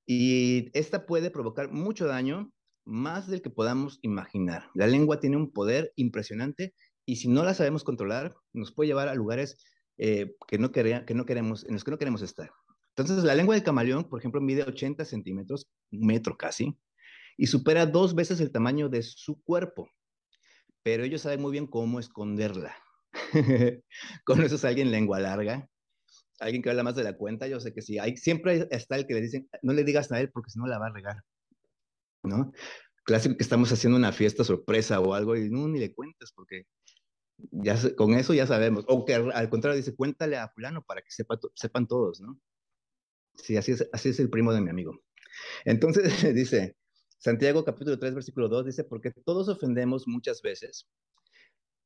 Y 0.06 0.70
esta 0.78 1.06
puede 1.06 1.32
provocar 1.32 1.72
mucho 1.72 2.06
daño, 2.06 2.52
más 2.86 3.28
del 3.28 3.42
que 3.42 3.50
podamos 3.50 4.00
imaginar. 4.02 4.70
La 4.74 4.88
lengua 4.88 5.20
tiene 5.20 5.38
un 5.38 5.52
poder 5.52 5.94
impresionante 5.96 6.74
y 7.06 7.18
si 7.18 7.30
no 7.30 7.44
la 7.44 7.54
sabemos 7.54 7.84
controlar, 7.84 8.36
nos 8.52 8.74
puede 8.74 8.88
llevar 8.88 9.08
a 9.08 9.16
lugares 9.16 9.58
eh, 9.98 10.36
que, 10.48 10.58
no 10.58 10.72
que 10.72 11.14
no 11.14 11.26
queremos, 11.26 11.66
en 11.66 11.74
los 11.74 11.84
que 11.84 11.92
no 11.92 11.98
queremos 11.98 12.22
estar. 12.22 12.52
Entonces, 12.96 13.24
la 13.24 13.36
lengua 13.36 13.56
del 13.56 13.64
camaleón, 13.64 14.08
por 14.08 14.20
ejemplo, 14.20 14.42
mide 14.42 14.64
80 14.64 15.06
centímetros, 15.06 15.68
un 15.92 16.06
metro 16.06 16.38
casi, 16.38 16.78
y 17.38 17.48
supera 17.48 17.86
dos 17.86 18.14
veces 18.14 18.40
el 18.40 18.52
tamaño 18.52 18.90
de 18.90 19.02
su 19.02 19.42
cuerpo. 19.42 19.90
Pero 20.84 21.04
ellos 21.04 21.22
saben 21.22 21.42
muy 21.42 21.52
bien 21.52 21.68
cómo 21.68 22.00
esconderla. 22.00 22.76
Con 24.26 24.42
eso 24.42 24.56
es 24.56 24.66
alguien 24.66 24.92
lengua 24.92 25.20
larga, 25.20 25.70
alguien 26.40 26.62
que 26.62 26.70
habla 26.70 26.84
más 26.84 26.96
de 26.96 27.04
la 27.04 27.16
cuenta, 27.16 27.48
yo 27.48 27.60
sé 27.60 27.74
que 27.74 27.82
sí. 27.82 28.00
Hay, 28.00 28.18
siempre 28.18 28.68
está 28.72 28.96
el 28.96 29.08
que 29.08 29.14
le 29.14 29.22
dicen, 29.22 29.50
no 29.62 29.74
le 29.74 29.84
digas 29.84 30.12
a 30.12 30.20
él 30.20 30.30
porque 30.32 30.52
si 30.52 30.60
no 30.60 30.68
la 30.68 30.80
va 30.80 30.88
a 30.88 30.94
regar. 30.94 31.18
¿No? 32.24 32.52
Clásico 33.06 33.36
que 33.36 33.44
estamos 33.44 33.72
haciendo 33.72 33.98
una 33.98 34.12
fiesta 34.12 34.44
sorpresa 34.44 35.00
o 35.00 35.14
algo 35.14 35.36
y 35.36 35.50
no, 35.50 35.68
ni 35.68 35.80
le 35.80 35.94
cuentes 35.94 36.32
porque 36.34 36.66
ya 37.52 37.78
con 37.96 38.14
eso 38.14 38.34
ya 38.34 38.48
sabemos. 38.48 38.86
O 38.88 39.06
que 39.06 39.16
al, 39.16 39.50
contrario 39.50 39.78
dice, 39.78 39.96
cuéntale 39.96 40.38
a 40.38 40.50
fulano 40.50 40.84
para 40.84 41.02
que 41.02 41.12
sepa, 41.12 41.38
sepan 41.56 41.88
todos, 41.88 42.22
¿no? 42.22 42.40
Sí, 43.36 43.58
así 43.58 43.72
es, 43.74 43.90
así 43.92 44.10
es 44.10 44.20
el 44.20 44.30
primo 44.30 44.54
de 44.54 44.62
mi 44.62 44.70
amigo. 44.70 45.00
Entonces 45.66 46.04
dice, 46.36 46.76
Santiago 47.24 47.64
capítulo 47.64 47.98
3, 47.98 48.16
versículo 48.16 48.50
2 48.50 48.66
dice, 48.66 48.84
porque 48.84 49.10
todos 49.10 49.48
ofendemos 49.48 50.10
muchas 50.10 50.42
veces. 50.42 50.90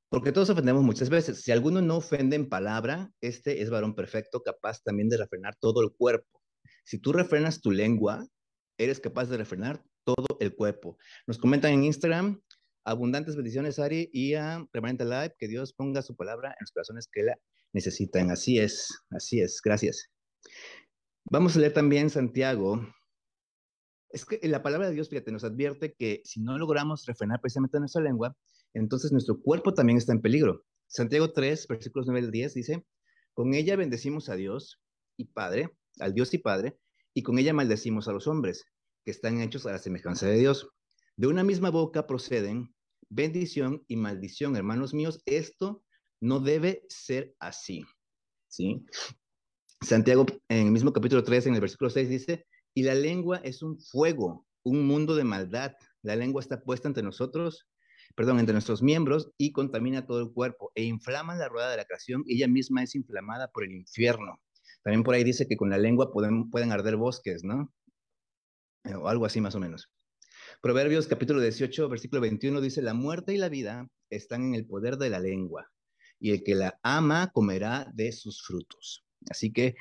Porque 0.10 0.32
todos 0.32 0.50
ofendemos 0.50 0.82
muchas 0.82 1.12
veces. 1.12 1.44
Si 1.44 1.52
alguno 1.52 1.80
no 1.80 1.98
ofende 1.98 2.36
en 2.36 2.50
palabra, 2.50 3.12
este 3.22 3.62
es 3.62 3.70
varón 3.70 3.94
perfecto, 3.94 4.42
capaz 4.42 4.82
también 4.82 5.10
de 5.10 5.18
refrenar 5.18 5.56
todo 5.60 5.84
el 5.84 5.92
cuerpo. 5.92 6.42
Si 6.86 6.98
tú 6.98 7.14
refrenas 7.14 7.62
tu 7.62 7.70
lengua, 7.70 8.26
eres 8.80 9.00
capaz 9.00 9.26
de 9.26 9.38
refrenar 9.38 9.84
todo 10.04 10.26
el 10.40 10.56
cuerpo. 10.56 10.98
Nos 11.28 11.38
comentan 11.38 11.72
en 11.72 11.84
Instagram, 11.84 12.42
abundantes 12.84 13.36
bendiciones, 13.36 13.78
Ari, 13.78 14.10
y 14.12 14.34
a 14.34 14.66
Permanente 14.72 15.06
Live, 15.06 15.36
que 15.38 15.48
Dios 15.48 15.72
ponga 15.72 16.02
su 16.02 16.16
palabra 16.16 16.50
en 16.50 16.58
los 16.62 16.72
corazones 16.72 17.08
que 17.12 17.22
la 17.22 17.38
necesitan. 17.74 18.32
Así 18.32 18.58
es, 18.58 18.90
así 19.12 19.40
es, 19.40 19.62
gracias. 19.64 20.10
Vamos 21.30 21.56
a 21.56 21.60
leer 21.60 21.74
también 21.74 22.10
Santiago. 22.10 22.82
Es 24.10 24.26
que 24.26 24.40
la 24.48 24.64
palabra 24.64 24.88
de 24.88 24.94
Dios, 24.94 25.10
fíjate, 25.10 25.32
nos 25.32 25.44
advierte 25.44 25.94
que 25.94 26.22
si 26.24 26.42
no 26.42 26.58
logramos 26.58 27.06
refrenar 27.06 27.42
precisamente 27.42 27.80
nuestra 27.80 28.02
lengua, 28.02 28.36
entonces 28.74 29.12
nuestro 29.12 29.42
cuerpo 29.42 29.74
también 29.74 29.98
está 29.98 30.14
en 30.14 30.22
peligro. 30.22 30.64
Santiago 30.88 31.34
3, 31.34 31.68
versículos 31.68 32.08
9 32.08 32.26
al 32.26 32.32
10 32.32 32.54
dice, 32.54 32.86
con 33.34 33.54
ella 33.54 33.76
bendecimos 33.76 34.30
a 34.30 34.36
Dios 34.36 34.82
y 35.18 35.26
Padre, 35.26 35.70
al 36.00 36.14
Dios 36.14 36.34
y 36.34 36.38
Padre, 36.38 36.78
y 37.14 37.24
con 37.24 37.38
ella 37.38 37.54
maldecimos 37.54 38.08
a 38.08 38.14
los 38.14 38.28
hombres, 38.28 38.66
que 39.04 39.12
están 39.12 39.42
hechos 39.42 39.66
a 39.66 39.72
la 39.72 39.80
semejanza 39.80 40.28
de 40.28 40.38
Dios. 40.38 40.70
De 41.18 41.28
una 41.28 41.44
misma 41.44 41.70
boca 41.70 42.08
proceden 42.08 42.74
bendición 43.10 43.84
y 43.88 43.96
maldición, 43.96 44.56
hermanos 44.56 44.94
míos, 44.94 45.22
esto 45.26 45.84
no 46.22 46.40
debe 46.40 46.84
ser 46.90 47.36
así. 47.40 47.86
¿Sí? 48.48 48.86
Santiago, 49.82 50.26
en 50.50 50.68
el 50.68 50.72
mismo 50.72 50.92
capítulo 50.94 51.24
3, 51.24 51.48
en 51.48 51.56
el 51.56 51.62
versículo 51.62 51.90
6, 51.90 52.10
dice, 52.10 52.46
y 52.78 52.84
la 52.84 52.94
lengua 52.94 53.42
es 53.44 53.64
un 53.64 53.80
fuego, 53.80 54.46
un 54.62 54.86
mundo 54.86 55.16
de 55.16 55.24
maldad. 55.24 55.74
La 56.04 56.16
lengua 56.16 56.44
está 56.44 56.62
puesta 56.62 56.88
entre 56.88 57.02
nosotros, 57.02 57.68
perdón, 58.16 58.38
entre 58.38 58.54
nuestros 58.54 58.84
miembros 58.84 59.32
y 59.36 59.52
contamina 59.52 60.06
todo 60.06 60.22
el 60.22 60.32
cuerpo 60.32 60.72
e 60.76 60.84
inflama 60.84 61.36
la 61.36 61.50
rueda 61.50 61.72
de 61.72 61.78
la 61.78 61.86
creación. 61.86 62.24
Ella 62.28 62.48
misma 62.48 62.84
es 62.84 62.94
inflamada 62.94 63.48
por 63.48 63.64
el 63.64 63.72
infierno. 63.72 64.40
También 64.84 65.02
por 65.02 65.16
ahí 65.16 65.24
dice 65.24 65.48
que 65.48 65.58
con 65.58 65.72
la 65.72 65.80
lengua 65.80 66.12
pueden, 66.12 66.52
pueden 66.52 66.72
arder 66.72 66.98
bosques, 66.98 67.44
¿no? 67.44 67.74
O 69.02 69.08
algo 69.08 69.26
así 69.26 69.42
más 69.42 69.56
o 69.56 69.60
menos. 69.60 69.92
Proverbios 70.62 71.08
capítulo 71.08 71.42
18, 71.42 71.90
versículo 71.90 72.22
21 72.22 72.62
dice, 72.62 72.84
la 72.84 72.94
muerte 72.94 73.34
y 73.34 73.38
la 73.38 73.50
vida 73.50 73.88
están 74.12 74.44
en 74.44 74.54
el 74.54 74.68
poder 74.68 74.98
de 74.98 75.10
la 75.10 75.20
lengua, 75.20 75.68
y 76.20 76.30
el 76.30 76.44
que 76.44 76.54
la 76.54 76.80
ama 76.84 77.32
comerá 77.34 77.92
de 77.96 78.12
sus 78.12 78.44
frutos. 78.44 79.04
Así 79.32 79.52
que 79.52 79.76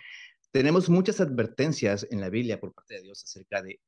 tenemos 0.57 0.89
muchas 0.89 1.21
advertencias 1.21 2.07
en 2.11 2.19
la 2.19 2.31
Biblia 2.31 2.59
por 2.59 2.73
parte 2.73 2.95
de 2.95 3.03
Dios 3.03 3.23
acerca 3.23 3.61
de 3.61 3.79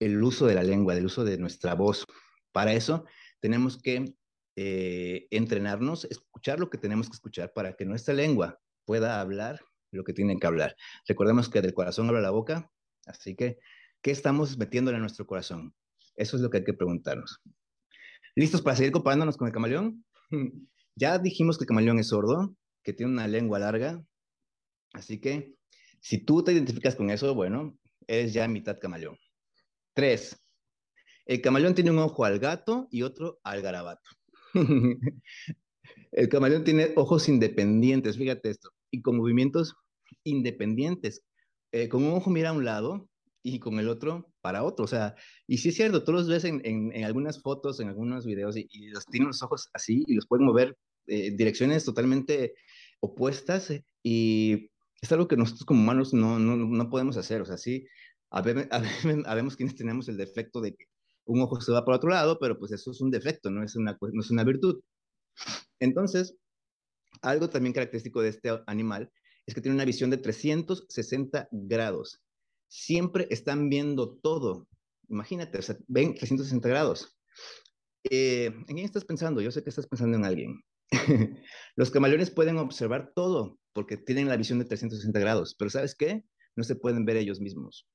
el 0.00 0.20
uso 0.20 0.44
de 0.46 0.56
la 0.56 0.64
lengua, 0.64 0.96
del 0.96 1.06
uso 1.06 1.22
de 1.22 1.38
nuestra 1.38 1.76
voz. 1.76 2.04
Para 2.50 2.72
eso 2.72 3.04
tenemos 3.38 3.80
que 3.80 4.12
eh, 4.56 5.28
entrenarnos, 5.30 6.04
escuchar 6.06 6.58
lo 6.58 6.68
que 6.68 6.78
tenemos 6.78 7.08
que 7.08 7.14
escuchar 7.14 7.52
para 7.52 7.74
que 7.76 7.84
nuestra 7.84 8.12
lengua 8.12 8.58
pueda 8.84 9.20
hablar 9.20 9.60
lo 9.92 10.02
que 10.02 10.12
tiene 10.12 10.36
que 10.36 10.48
hablar. 10.48 10.74
Recordemos 11.06 11.48
que 11.48 11.62
del 11.62 11.74
corazón 11.74 12.08
habla 12.08 12.20
la 12.20 12.32
boca, 12.32 12.72
así 13.06 13.36
que, 13.36 13.58
¿qué 14.02 14.10
estamos 14.10 14.58
metiéndole 14.58 14.96
a 14.96 15.00
nuestro 15.00 15.28
corazón? 15.28 15.76
Eso 16.16 16.36
es 16.36 16.42
lo 16.42 16.50
que 16.50 16.58
hay 16.58 16.64
que 16.64 16.74
preguntarnos. 16.74 17.40
¿Listos 18.34 18.62
para 18.62 18.74
seguir 18.74 18.90
comparándonos 18.90 19.36
con 19.36 19.46
el 19.46 19.54
camaleón? 19.54 20.04
ya 20.96 21.20
dijimos 21.20 21.56
que 21.56 21.62
el 21.62 21.68
camaleón 21.68 22.00
es 22.00 22.08
sordo, 22.08 22.56
que 22.82 22.92
tiene 22.92 23.12
una 23.12 23.28
lengua 23.28 23.60
larga, 23.60 24.04
así 24.92 25.20
que 25.20 25.55
si 26.06 26.18
tú 26.18 26.44
te 26.44 26.52
identificas 26.52 26.94
con 26.94 27.10
eso, 27.10 27.34
bueno, 27.34 27.76
eres 28.06 28.32
ya 28.32 28.46
mitad 28.46 28.78
camaleón. 28.78 29.18
Tres, 29.92 30.40
el 31.24 31.40
camaleón 31.40 31.74
tiene 31.74 31.90
un 31.90 31.98
ojo 31.98 32.24
al 32.24 32.38
gato 32.38 32.86
y 32.92 33.02
otro 33.02 33.40
al 33.42 33.60
garabato. 33.60 34.08
el 36.12 36.28
camaleón 36.28 36.62
tiene 36.62 36.92
ojos 36.94 37.28
independientes, 37.28 38.16
fíjate 38.16 38.50
esto, 38.50 38.70
y 38.92 39.02
con 39.02 39.16
movimientos 39.16 39.74
independientes. 40.22 41.24
Eh, 41.72 41.88
con 41.88 42.04
un 42.04 42.12
ojo 42.12 42.30
mira 42.30 42.50
a 42.50 42.52
un 42.52 42.64
lado 42.64 43.08
y 43.42 43.58
con 43.58 43.80
el 43.80 43.88
otro 43.88 44.32
para 44.42 44.62
otro. 44.62 44.84
O 44.84 44.88
sea, 44.88 45.16
y 45.48 45.58
sí 45.58 45.70
es 45.70 45.74
cierto, 45.74 46.04
tú 46.04 46.12
los 46.12 46.28
ves 46.28 46.44
en, 46.44 46.60
en, 46.64 47.04
algunas 47.04 47.42
fotos, 47.42 47.80
en 47.80 47.88
algunos 47.88 48.24
videos 48.24 48.56
y, 48.56 48.68
los 48.90 49.04
tienen 49.06 49.26
los 49.26 49.42
ojos 49.42 49.70
así 49.72 50.04
y 50.06 50.14
los 50.14 50.28
pueden 50.28 50.46
mover 50.46 50.78
eh, 51.08 51.32
direcciones 51.32 51.84
totalmente 51.84 52.54
opuestas 53.00 53.72
eh, 53.72 53.84
y 54.04 54.70
es 55.00 55.12
algo 55.12 55.28
que 55.28 55.36
nosotros 55.36 55.64
como 55.64 55.80
humanos 55.80 56.14
no, 56.14 56.38
no, 56.38 56.56
no 56.56 56.90
podemos 56.90 57.16
hacer. 57.16 57.42
O 57.42 57.44
sea, 57.44 57.58
sí, 57.58 57.86
habemos 59.26 59.56
quienes 59.56 59.76
tenemos 59.76 60.08
el 60.08 60.16
defecto 60.16 60.60
de 60.60 60.74
que 60.74 60.86
un 61.24 61.40
ojo 61.40 61.60
se 61.60 61.72
va 61.72 61.84
para 61.84 61.96
otro 61.96 62.10
lado, 62.10 62.38
pero 62.38 62.58
pues 62.58 62.72
eso 62.72 62.90
es 62.90 63.00
un 63.00 63.10
defecto, 63.10 63.50
no 63.50 63.62
es 63.62 63.74
una, 63.76 63.98
no 64.00 64.20
es 64.20 64.30
una 64.30 64.44
virtud. 64.44 64.80
Entonces, 65.80 66.36
algo 67.22 67.50
también 67.50 67.72
característico 67.72 68.22
de 68.22 68.28
este 68.28 68.50
animal 68.66 69.10
es 69.46 69.54
que 69.54 69.60
tiene 69.60 69.74
una 69.74 69.84
visión 69.84 70.10
de 70.10 70.18
360 70.18 71.48
grados. 71.52 72.22
Siempre 72.68 73.26
están 73.30 73.68
viendo 73.68 74.16
todo. 74.16 74.66
Imagínate, 75.08 75.58
o 75.58 75.62
sea, 75.62 75.76
ven 75.86 76.14
360 76.14 76.68
grados. 76.68 77.16
Eh, 78.10 78.46
¿En 78.46 78.64
quién 78.64 78.84
estás 78.84 79.04
pensando? 79.04 79.40
Yo 79.40 79.50
sé 79.50 79.62
que 79.62 79.70
estás 79.70 79.86
pensando 79.86 80.16
en 80.16 80.24
alguien. 80.24 80.60
Los 81.76 81.90
camaleones 81.90 82.30
pueden 82.30 82.58
observar 82.58 83.12
todo 83.14 83.58
porque 83.76 83.98
tienen 83.98 84.26
la 84.26 84.38
visión 84.38 84.58
de 84.58 84.64
360 84.64 85.20
grados, 85.20 85.54
pero 85.54 85.70
¿sabes 85.70 85.94
qué? 85.94 86.24
No 86.56 86.64
se 86.64 86.76
pueden 86.76 87.04
ver 87.04 87.18
ellos 87.18 87.42
mismos. 87.42 87.86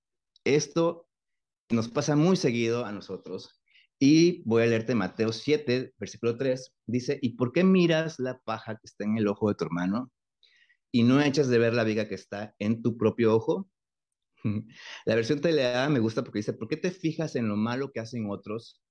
Esto 0.43 1.09
nos 1.71 1.89
pasa 1.89 2.15
muy 2.15 2.37
seguido 2.37 2.85
a 2.85 2.91
nosotros. 2.91 3.59
Y 3.97 4.43
voy 4.43 4.61
a 4.61 4.67
leerte 4.67 4.93
Mateo 4.93 5.33
7, 5.33 5.95
versículo 5.97 6.37
3. 6.37 6.71
Dice, 6.85 7.17
¿y 7.19 7.35
por 7.35 7.51
qué 7.51 7.63
miras 7.63 8.19
la 8.19 8.39
paja 8.41 8.75
que 8.75 8.85
está 8.85 9.05
en 9.05 9.17
el 9.17 9.27
ojo 9.27 9.49
de 9.49 9.55
tu 9.55 9.65
hermano 9.65 10.11
y 10.91 11.01
no 11.01 11.19
echas 11.19 11.47
de 11.47 11.57
ver 11.57 11.73
la 11.73 11.83
viga 11.83 12.07
que 12.07 12.13
está 12.15 12.55
en 12.59 12.83
tu 12.83 12.95
propio 12.95 13.35
ojo? 13.35 13.67
La 15.05 15.15
versión 15.15 15.41
TLA 15.41 15.89
me 15.89 15.99
gusta 15.99 16.23
porque 16.23 16.39
dice, 16.39 16.53
¿por 16.53 16.67
qué 16.67 16.77
te 16.77 16.91
fijas 16.91 17.35
en 17.35 17.47
lo 17.47 17.55
malo 17.55 17.91
que 17.91 17.99
hacen 17.99 18.29
otros 18.29 18.83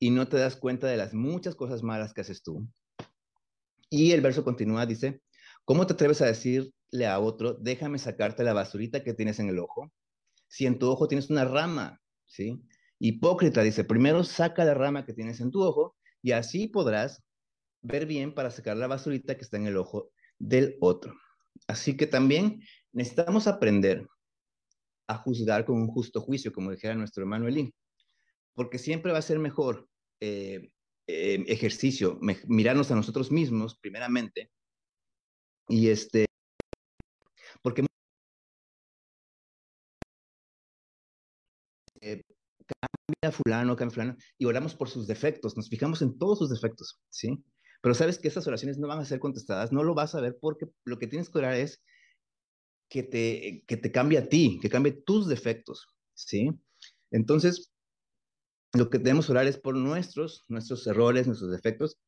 y 0.00 0.10
no 0.10 0.26
te 0.26 0.36
das 0.36 0.56
cuenta 0.56 0.88
de 0.88 0.96
las 0.96 1.14
muchas 1.14 1.54
cosas 1.54 1.84
malas 1.84 2.12
que 2.12 2.22
haces 2.22 2.42
tú? 2.42 2.68
Y 3.88 4.10
el 4.10 4.20
verso 4.20 4.42
continúa, 4.42 4.84
dice, 4.84 5.20
¿cómo 5.64 5.86
te 5.86 5.94
atreves 5.94 6.20
a 6.22 6.26
decirle 6.26 7.06
a 7.06 7.18
otro, 7.18 7.54
déjame 7.54 7.98
sacarte 7.98 8.44
la 8.44 8.52
basurita 8.52 9.02
que 9.02 9.14
tienes 9.14 9.38
en 9.38 9.48
el 9.48 9.58
ojo? 9.58 9.92
Si 10.48 10.66
en 10.66 10.78
tu 10.78 10.88
ojo 10.88 11.08
tienes 11.08 11.30
una 11.30 11.44
rama, 11.44 12.00
¿sí? 12.26 12.62
Hipócrita 12.98 13.62
dice, 13.62 13.84
primero 13.84 14.24
saca 14.24 14.64
la 14.64 14.74
rama 14.74 15.04
que 15.04 15.12
tienes 15.12 15.40
en 15.40 15.50
tu 15.50 15.62
ojo 15.62 15.96
y 16.22 16.32
así 16.32 16.68
podrás 16.68 17.22
ver 17.82 18.06
bien 18.06 18.34
para 18.34 18.50
sacar 18.50 18.76
la 18.76 18.86
basurita 18.86 19.36
que 19.36 19.42
está 19.42 19.56
en 19.56 19.66
el 19.66 19.76
ojo 19.76 20.10
del 20.38 20.76
otro. 20.80 21.14
Así 21.66 21.96
que 21.96 22.06
también 22.06 22.62
necesitamos 22.92 23.46
aprender 23.46 24.06
a 25.06 25.16
juzgar 25.16 25.64
con 25.64 25.76
un 25.76 25.88
justo 25.88 26.20
juicio, 26.20 26.52
como 26.52 26.70
dijera 26.70 26.94
nuestro 26.94 27.22
hermano 27.22 27.46
Elín, 27.46 27.74
porque 28.54 28.78
siempre 28.78 29.12
va 29.12 29.18
a 29.18 29.22
ser 29.22 29.38
mejor 29.38 29.88
eh, 30.20 30.70
eh, 31.06 31.44
ejercicio, 31.48 32.18
mirarnos 32.46 32.90
a 32.90 32.94
nosotros 32.94 33.30
mismos 33.30 33.78
primeramente, 33.78 34.50
y 35.68 35.88
este, 35.88 36.26
porque 37.62 37.84
eh, 42.00 42.22
cambia 42.66 43.36
fulano, 43.36 43.76
cambia 43.76 43.94
fulano, 43.94 44.16
y 44.38 44.44
oramos 44.44 44.74
por 44.74 44.88
sus 44.88 45.06
defectos, 45.06 45.56
nos 45.56 45.68
fijamos 45.68 46.02
en 46.02 46.18
todos 46.18 46.38
sus 46.38 46.50
defectos, 46.50 47.00
¿sí? 47.10 47.44
Pero 47.82 47.94
sabes 47.94 48.18
que 48.18 48.28
esas 48.28 48.46
oraciones 48.46 48.78
no 48.78 48.88
van 48.88 49.00
a 49.00 49.04
ser 49.04 49.18
contestadas, 49.20 49.72
no 49.72 49.82
lo 49.82 49.94
vas 49.94 50.14
a 50.14 50.20
ver 50.20 50.38
porque 50.40 50.66
lo 50.84 50.98
que 50.98 51.06
tienes 51.06 51.30
que 51.30 51.38
orar 51.38 51.54
es 51.54 51.82
que 52.88 53.02
te, 53.02 53.64
que 53.66 53.76
te 53.76 53.92
cambie 53.92 54.18
a 54.18 54.28
ti, 54.28 54.58
que 54.60 54.70
cambie 54.70 54.92
tus 54.92 55.28
defectos, 55.28 55.86
¿sí? 56.14 56.50
Entonces, 57.10 57.72
lo 58.72 58.90
que 58.90 58.98
debemos 58.98 59.30
orar 59.30 59.46
es 59.46 59.58
por 59.58 59.76
nuestros, 59.76 60.44
nuestros 60.48 60.86
errores, 60.86 61.26
nuestros 61.26 61.50
defectos, 61.50 61.98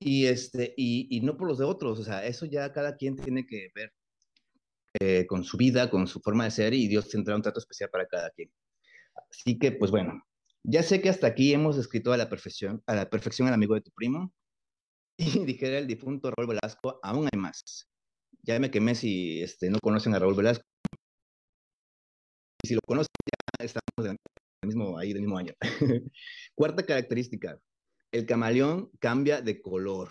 y, 0.00 0.26
este, 0.26 0.74
y, 0.76 1.08
y 1.16 1.20
no 1.20 1.36
por 1.36 1.48
los 1.48 1.58
de 1.58 1.64
otros, 1.64 1.98
o 1.98 2.04
sea, 2.04 2.24
eso 2.24 2.46
ya 2.46 2.72
cada 2.72 2.96
quien 2.96 3.16
tiene 3.16 3.46
que 3.46 3.68
ver 3.74 3.92
eh, 5.00 5.26
con 5.26 5.44
su 5.44 5.56
vida, 5.56 5.90
con 5.90 6.06
su 6.06 6.20
forma 6.20 6.44
de 6.44 6.50
ser, 6.50 6.74
y 6.74 6.88
Dios 6.88 7.08
tendrá 7.08 7.36
un 7.36 7.42
trato 7.42 7.60
especial 7.60 7.90
para 7.90 8.06
cada 8.06 8.30
quien. 8.30 8.50
Así 9.30 9.58
que, 9.58 9.72
pues 9.72 9.90
bueno, 9.90 10.22
ya 10.64 10.82
sé 10.82 11.00
que 11.00 11.08
hasta 11.08 11.26
aquí 11.26 11.52
hemos 11.52 11.76
escrito 11.76 12.12
a 12.12 12.16
la 12.16 12.28
perfección, 12.28 12.82
a 12.86 12.94
la 12.94 13.10
perfección 13.10 13.48
al 13.48 13.54
amigo 13.54 13.74
de 13.74 13.82
tu 13.82 13.90
primo, 13.92 14.32
y 15.18 15.44
dijera 15.44 15.78
el 15.78 15.86
difunto 15.86 16.30
Raúl 16.30 16.48
Velasco, 16.48 17.00
aún 17.02 17.28
hay 17.32 17.38
más. 17.38 17.88
Ya 18.42 18.58
me 18.58 18.70
quemé 18.70 18.94
si 18.94 19.42
este, 19.42 19.70
no 19.70 19.78
conocen 19.80 20.14
a 20.14 20.18
Raúl 20.18 20.34
Velasco. 20.34 20.64
Y 22.62 22.68
si 22.68 22.74
lo 22.74 22.80
conocen, 22.86 23.08
ya 23.60 23.64
estamos 23.66 24.04
del 24.04 24.16
mismo, 24.64 24.98
ahí 24.98 25.12
del 25.12 25.22
mismo 25.22 25.38
año. 25.38 25.54
Cuarta 26.54 26.84
característica, 26.84 27.58
el 28.12 28.26
camaleón 28.26 28.90
cambia 28.98 29.40
de 29.40 29.60
color. 29.60 30.10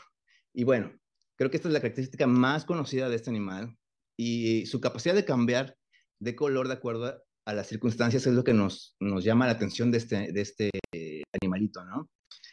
Y 0.53 0.63
bueno, 0.63 0.91
creo 1.35 1.49
que 1.49 1.57
esta 1.57 1.69
es 1.69 1.73
la 1.73 1.81
característica 1.81 2.27
más 2.27 2.65
conocida 2.65 3.09
de 3.09 3.15
este 3.15 3.29
animal 3.29 3.77
y 4.17 4.65
su 4.65 4.79
capacidad 4.81 5.15
de 5.15 5.25
cambiar 5.25 5.77
de 6.19 6.35
color 6.35 6.67
de 6.67 6.73
acuerdo 6.73 7.23
a 7.45 7.53
las 7.53 7.67
circunstancias 7.67 8.27
es 8.27 8.33
lo 8.33 8.43
que 8.43 8.53
nos, 8.53 8.95
nos 8.99 9.23
llama 9.23 9.45
la 9.45 9.53
atención 9.53 9.91
de 9.91 9.99
este, 9.99 10.31
de 10.31 10.41
este 10.41 10.69
animalito, 11.41 11.85
¿no? 11.85 12.09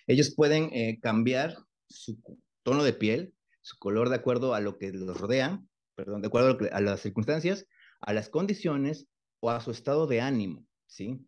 Ellos 0.06 0.34
pueden 0.36 0.70
eh, 0.72 1.00
cambiar 1.00 1.56
su 1.88 2.20
tono 2.62 2.84
de 2.84 2.92
piel, 2.92 3.34
su 3.62 3.78
color 3.78 4.10
de 4.10 4.16
acuerdo 4.16 4.54
a 4.54 4.60
lo 4.60 4.78
que 4.78 4.92
los 4.92 5.18
rodea, 5.18 5.60
perdón, 5.96 6.20
de 6.20 6.28
acuerdo 6.28 6.58
a, 6.70 6.80
las 6.80 7.00
circunstancias, 7.00 7.66
a 8.00 8.12
las 8.12 8.28
condiciones 8.28 9.06
o 9.40 9.50
a 9.50 9.60
su 9.60 9.70
estado 9.70 10.06
de 10.06 10.20
ánimo, 10.20 10.66
¿sí? 10.86 11.26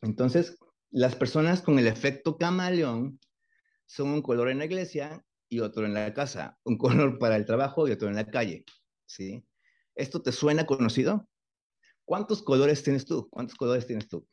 Entonces, 0.00 0.56
las 0.90 1.16
personas 1.16 1.60
con 1.60 1.78
el 1.78 1.88
efecto 1.88 2.38
camaleón 2.38 3.18
son 3.88 4.10
un 4.10 4.22
color 4.22 4.50
en 4.50 4.58
la 4.58 4.66
iglesia 4.66 5.24
y 5.48 5.60
otro 5.60 5.84
en 5.86 5.94
la 5.94 6.12
casa, 6.14 6.58
un 6.64 6.78
color 6.78 7.18
para 7.18 7.36
el 7.36 7.44
trabajo 7.44 7.88
y 7.88 7.92
otro 7.92 8.08
en 8.08 8.14
la 8.14 8.30
calle, 8.30 8.64
¿sí? 9.06 9.44
¿Esto 9.96 10.22
te 10.22 10.30
suena 10.30 10.66
conocido? 10.66 11.28
¿Cuántos 12.04 12.42
colores 12.42 12.82
tienes 12.84 13.04
tú? 13.04 13.28
¿Cuántos 13.30 13.56
colores 13.56 13.86
tienes 13.86 14.08
tú? 14.08 14.26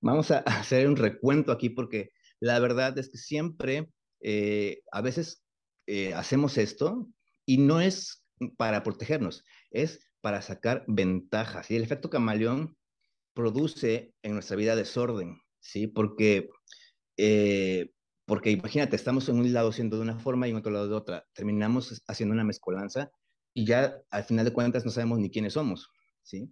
Vamos 0.00 0.30
a 0.30 0.38
hacer 0.46 0.86
un 0.86 0.96
recuento 0.96 1.50
aquí 1.50 1.70
porque 1.70 2.10
la 2.38 2.58
verdad 2.60 2.96
es 2.98 3.08
que 3.10 3.18
siempre, 3.18 3.90
eh, 4.20 4.82
a 4.92 5.00
veces 5.00 5.44
eh, 5.86 6.14
hacemos 6.14 6.56
esto 6.56 7.08
y 7.44 7.58
no 7.58 7.80
es 7.80 8.24
para 8.56 8.82
protegernos, 8.82 9.44
es 9.70 10.00
para 10.20 10.40
sacar 10.42 10.84
ventajas. 10.86 11.70
Y 11.70 11.76
el 11.76 11.82
efecto 11.82 12.08
camaleón 12.10 12.76
produce 13.34 14.14
en 14.22 14.34
nuestra 14.34 14.56
vida 14.56 14.76
desorden, 14.76 15.40
¿sí? 15.60 15.86
Porque, 15.86 16.48
eh, 17.16 17.90
porque 18.30 18.52
imagínate, 18.52 18.94
estamos 18.94 19.28
en 19.28 19.40
un 19.40 19.52
lado 19.52 19.72
siendo 19.72 19.96
de 19.96 20.02
una 20.02 20.16
forma 20.16 20.46
y 20.46 20.52
en 20.52 20.56
otro 20.56 20.70
lado 20.70 20.86
de 20.86 20.94
otra. 20.94 21.26
Terminamos 21.32 22.00
haciendo 22.06 22.32
una 22.32 22.44
mezcolanza 22.44 23.10
y 23.52 23.66
ya 23.66 24.00
al 24.08 24.22
final 24.22 24.44
de 24.44 24.52
cuentas 24.52 24.84
no 24.84 24.92
sabemos 24.92 25.18
ni 25.18 25.32
quiénes 25.32 25.54
somos, 25.54 25.90
¿sí? 26.22 26.48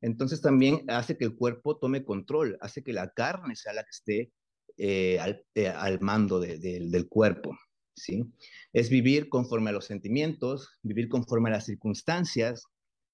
Entonces 0.00 0.40
también 0.40 0.86
hace 0.88 1.18
que 1.18 1.26
el 1.26 1.36
cuerpo 1.36 1.76
tome 1.76 2.02
control, 2.02 2.56
hace 2.62 2.82
que 2.82 2.94
la 2.94 3.12
carne 3.12 3.56
sea 3.56 3.74
la 3.74 3.82
que 3.82 3.90
esté 3.90 4.32
eh, 4.78 5.18
al, 5.18 6.00
mando 6.00 6.40
del 6.40 7.08
cuerpo. 7.10 7.54
¿sí? 7.94 8.24
Es 8.72 8.88
vivir 8.88 9.28
conforme 9.28 9.68
a 9.68 9.74
los 9.74 9.84
sentimientos, 9.84 10.78
vivir 10.80 11.10
conforme 11.10 11.50
a 11.50 11.52
las 11.52 11.66
circunstancias, 11.66 12.64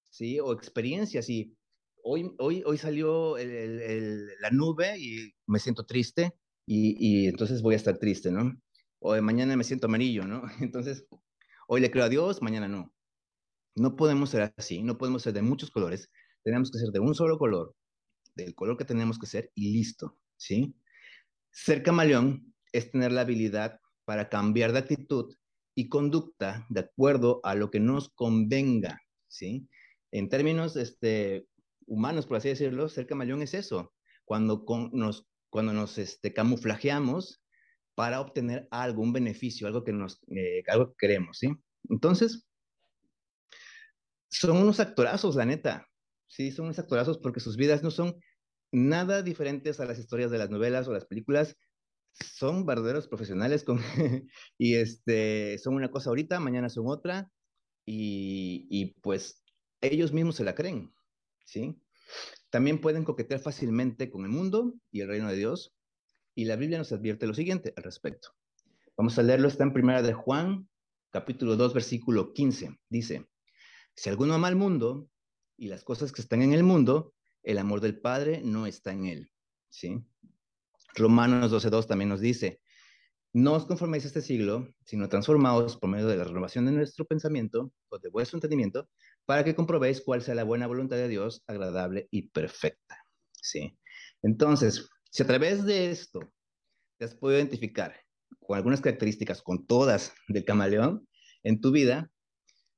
¿sí? 0.09 0.39
O 0.39 0.53
experiencias. 0.53 1.29
Y 1.29 1.53
hoy, 2.01 2.33
hoy, 2.37 2.63
hoy 2.65 2.77
salió 2.77 3.35
la 3.37 4.51
nube 4.51 4.97
y 4.97 5.33
me 5.47 5.59
siento 5.59 5.85
triste 5.85 6.31
y, 6.65 7.27
entonces 7.27 7.61
voy 7.61 7.75
a 7.75 7.77
estar 7.77 7.97
triste, 7.97 8.31
¿no? 8.31 8.59
O 8.99 9.19
mañana 9.21 9.55
me 9.55 9.63
siento 9.63 9.87
amarillo, 9.87 10.25
¿no? 10.25 10.43
Entonces, 10.61 11.05
hoy 11.67 11.81
le 11.81 11.91
creo 11.91 12.05
a 12.05 12.09
Dios, 12.09 12.41
mañana 12.41 12.67
no. 12.67 12.91
No 13.75 13.95
podemos 13.95 14.29
ser 14.29 14.53
así, 14.57 14.81
no 14.81 14.97
podemos 14.97 15.23
ser 15.23 15.33
de 15.33 15.41
muchos 15.41 15.69
colores, 15.69 16.09
tenemos 16.43 16.71
que 16.71 16.79
ser 16.79 16.89
de 16.89 16.99
un 16.99 17.13
solo 17.13 17.37
color, 17.37 17.75
del 18.35 18.55
color 18.55 18.77
que 18.77 18.85
tenemos 18.85 19.19
que 19.19 19.27
ser 19.27 19.51
y 19.53 19.73
listo, 19.73 20.17
¿sí? 20.37 20.75
Ser 21.51 21.83
camaleón 21.83 22.53
es 22.71 22.91
tener 22.91 23.11
la 23.11 23.21
habilidad 23.21 23.79
para 24.05 24.29
cambiar 24.29 24.71
de 24.71 24.79
actitud 24.79 25.35
y 25.75 25.89
conducta 25.89 26.65
de 26.69 26.81
acuerdo 26.81 27.41
a 27.43 27.53
lo 27.53 27.69
que 27.69 27.79
nos 27.79 28.09
convenga, 28.09 29.01
¿sí? 29.27 29.67
En 30.11 30.29
términos 30.29 30.77
este, 30.77 31.47
humanos, 31.85 32.25
por 32.25 32.37
así 32.37 32.49
decirlo, 32.49 32.87
ser 32.87 33.07
camaleón 33.07 33.41
es 33.41 33.53
eso, 33.53 33.93
cuando 34.23 34.65
nos, 34.93 35.27
cuando 35.55 35.71
nos 35.71 35.97
este, 35.97 36.33
camuflajeamos 36.33 37.41
para 37.95 38.19
obtener 38.19 38.67
algún 38.71 39.13
beneficio, 39.13 39.67
algo 39.67 39.85
que, 39.85 39.93
nos, 39.93 40.19
eh, 40.27 40.63
algo 40.67 40.89
que 40.89 40.95
queremos, 40.97 41.37
¿sí? 41.37 41.49
Entonces, 41.87 42.45
son 44.29 44.57
unos 44.57 44.81
actorazos, 44.81 45.37
la 45.37 45.45
neta, 45.45 45.87
sí, 46.27 46.51
son 46.51 46.65
unos 46.65 46.79
actorazos 46.79 47.19
porque 47.19 47.39
sus 47.39 47.55
vidas 47.55 47.83
no 47.83 47.89
son 47.89 48.19
nada 48.73 49.21
diferentes 49.21 49.79
a 49.79 49.85
las 49.85 49.97
historias 49.97 50.29
de 50.29 50.39
las 50.39 50.49
novelas 50.49 50.89
o 50.89 50.91
las 50.91 51.05
películas, 51.05 51.55
son 52.11 52.65
verdaderos 52.65 53.07
profesionales 53.07 53.63
con, 53.63 53.79
y 54.57 54.75
este, 54.75 55.57
son 55.57 55.75
una 55.75 55.89
cosa 55.89 56.09
ahorita, 56.09 56.37
mañana 56.41 56.67
son 56.67 56.83
otra, 56.89 57.31
y, 57.85 58.67
y, 58.69 58.87
pues 58.99 59.41
ellos 59.79 60.11
mismos 60.11 60.35
se 60.35 60.43
la 60.43 60.53
creen, 60.53 60.93
¿sí? 61.45 61.81
También 62.49 62.79
pueden 62.79 63.03
coquetear 63.03 63.39
fácilmente 63.39 64.09
con 64.09 64.23
el 64.23 64.31
mundo 64.31 64.73
y 64.91 65.01
el 65.01 65.07
reino 65.07 65.29
de 65.29 65.35
Dios, 65.35 65.75
y 66.35 66.45
la 66.45 66.55
Biblia 66.55 66.77
nos 66.77 66.91
advierte 66.91 67.27
lo 67.27 67.33
siguiente 67.33 67.73
al 67.75 67.83
respecto. 67.83 68.29
Vamos 68.97 69.17
a 69.17 69.23
leerlo, 69.23 69.47
está 69.47 69.63
en 69.63 69.73
primera 69.73 70.01
de 70.01 70.13
Juan, 70.13 70.69
capítulo 71.11 71.55
2, 71.55 71.73
versículo 71.73 72.33
15. 72.33 72.77
Dice, 72.89 73.25
si 73.95 74.09
alguno 74.09 74.33
ama 74.33 74.47
al 74.47 74.55
mundo 74.55 75.09
y 75.57 75.67
las 75.67 75.83
cosas 75.83 76.11
que 76.11 76.21
están 76.21 76.41
en 76.41 76.53
el 76.53 76.63
mundo, 76.63 77.13
el 77.43 77.57
amor 77.57 77.81
del 77.81 77.99
Padre 77.99 78.41
no 78.43 78.65
está 78.65 78.91
en 78.91 79.05
él, 79.05 79.31
¿sí? 79.69 80.03
Romanos 80.95 81.51
12.2 81.51 81.87
también 81.87 82.09
nos 82.09 82.21
dice, 82.21 82.61
no 83.33 83.53
os 83.53 83.65
conforméis 83.65 84.05
a 84.05 84.07
este 84.07 84.21
siglo, 84.21 84.73
sino 84.85 85.09
transformaos 85.09 85.75
por 85.77 85.89
medio 85.89 86.07
de 86.07 86.15
la 86.15 86.23
renovación 86.23 86.65
de 86.65 86.71
nuestro 86.71 87.05
pensamiento 87.05 87.73
o 87.89 87.99
de 87.99 88.09
vuestro 88.09 88.37
entendimiento, 88.37 88.89
para 89.25 89.43
que 89.43 89.55
comprobéis 89.55 90.01
cuál 90.01 90.21
sea 90.21 90.35
la 90.35 90.43
buena 90.43 90.67
voluntad 90.67 90.97
de 90.97 91.07
Dios, 91.07 91.43
agradable 91.47 92.07
y 92.11 92.29
perfecta. 92.29 93.03
¿Sí? 93.31 93.77
Entonces, 94.21 94.89
si 95.11 95.23
a 95.23 95.27
través 95.27 95.65
de 95.65 95.91
esto 95.91 96.19
te 96.97 97.05
has 97.05 97.15
podido 97.15 97.39
identificar 97.39 97.95
con 98.39 98.57
algunas 98.57 98.81
características, 98.81 99.41
con 99.41 99.65
todas 99.65 100.13
del 100.27 100.45
camaleón 100.45 101.07
en 101.43 101.61
tu 101.61 101.71
vida, 101.71 102.09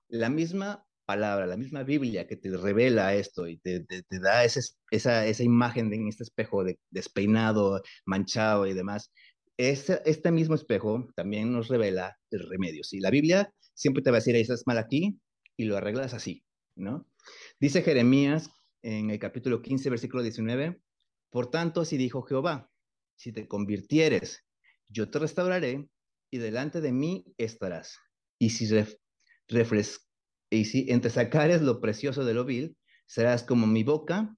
la 0.10 0.30
misma 0.30 0.86
palabra, 1.06 1.46
la 1.46 1.58
misma 1.58 1.84
Biblia 1.84 2.28
que 2.28 2.36
te 2.36 2.56
revela 2.56 3.14
esto 3.14 3.48
y 3.48 3.58
te, 3.60 3.86
da 4.10 4.44
esa, 4.44 4.62
esa 4.92 5.44
imagen 5.44 5.94
en 5.94 6.08
este 6.08 6.24
espejo 6.24 6.64
de, 6.64 6.80
despeinado, 6.90 7.82
manchado 8.06 8.68
y 8.68 8.74
demás, 8.74 9.12
este, 9.58 10.02
este 10.06 10.32
mismo 10.32 10.56
espejo 10.56 11.08
también 11.16 11.52
nos 11.52 11.68
revela 11.68 12.18
el 12.30 12.48
remedio. 12.48 12.84
¿sí? 12.84 13.00
La 13.00 13.10
Biblia 13.10 13.52
siempre 13.74 14.04
te 14.04 14.12
va 14.12 14.18
a 14.18 14.20
decir, 14.20 14.36
estás 14.36 14.64
mal 14.66 14.78
aquí 14.78 15.18
y 15.58 15.66
lo 15.66 15.76
arreglas 15.76 16.14
así, 16.14 16.46
¿no? 16.76 17.08
Dice 17.60 17.82
Jeremías 17.82 18.52
en 18.84 19.10
el 19.10 19.20
capítulo 19.20 19.62
15, 19.62 19.90
versículo 19.90 20.24
19, 20.24 20.80
por 21.30 21.50
tanto, 21.50 21.82
así 21.82 21.98
dijo 21.98 22.22
Jehová, 22.22 22.72
si 23.18 23.34
te 23.34 23.48
convirtieres, 23.48 24.46
yo 24.88 25.10
te 25.10 25.20
restauraré 25.20 25.90
y 26.32 26.38
delante 26.38 26.80
de 26.80 26.92
mí 26.92 27.26
estarás. 27.38 27.98
Y 28.40 28.52
si, 28.52 28.68
refres 29.48 30.08
y 30.50 30.66
si 30.66 30.90
entresacares 30.90 31.62
lo 31.62 31.82
precioso 31.82 32.24
de 32.24 32.34
lo 32.34 32.46
vil, 32.46 32.78
serás 33.08 33.44
como 33.44 33.68
mi 33.68 33.84
boca, 33.84 34.38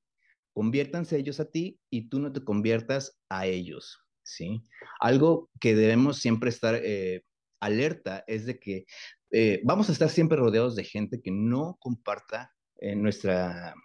conviértanse 0.53 1.17
ellos 1.17 1.39
a 1.39 1.51
ti 1.51 1.79
y 1.89 2.09
tú 2.09 2.19
no 2.19 2.31
te 2.31 2.43
conviertas 2.43 3.19
a 3.29 3.45
ellos. 3.45 3.99
¿sí? 4.23 4.65
Algo 4.99 5.49
que 5.59 5.75
debemos 5.75 6.17
siempre 6.17 6.49
estar 6.49 6.75
eh, 6.75 7.23
alerta 7.59 8.23
es 8.27 8.45
de 8.45 8.59
que 8.59 8.85
eh, 9.31 9.61
vamos 9.63 9.89
a 9.89 9.91
estar 9.91 10.09
siempre 10.09 10.37
rodeados 10.37 10.75
de 10.75 10.83
gente 10.83 11.21
que 11.21 11.31
no 11.31 11.77
comparta 11.79 12.53
eh, 12.79 12.95
nuestra 12.95 13.75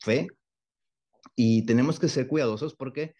fe 0.00 0.28
y 1.36 1.64
tenemos 1.66 1.98
que 1.98 2.08
ser 2.08 2.26
cuidadosos 2.26 2.74
porque 2.74 3.14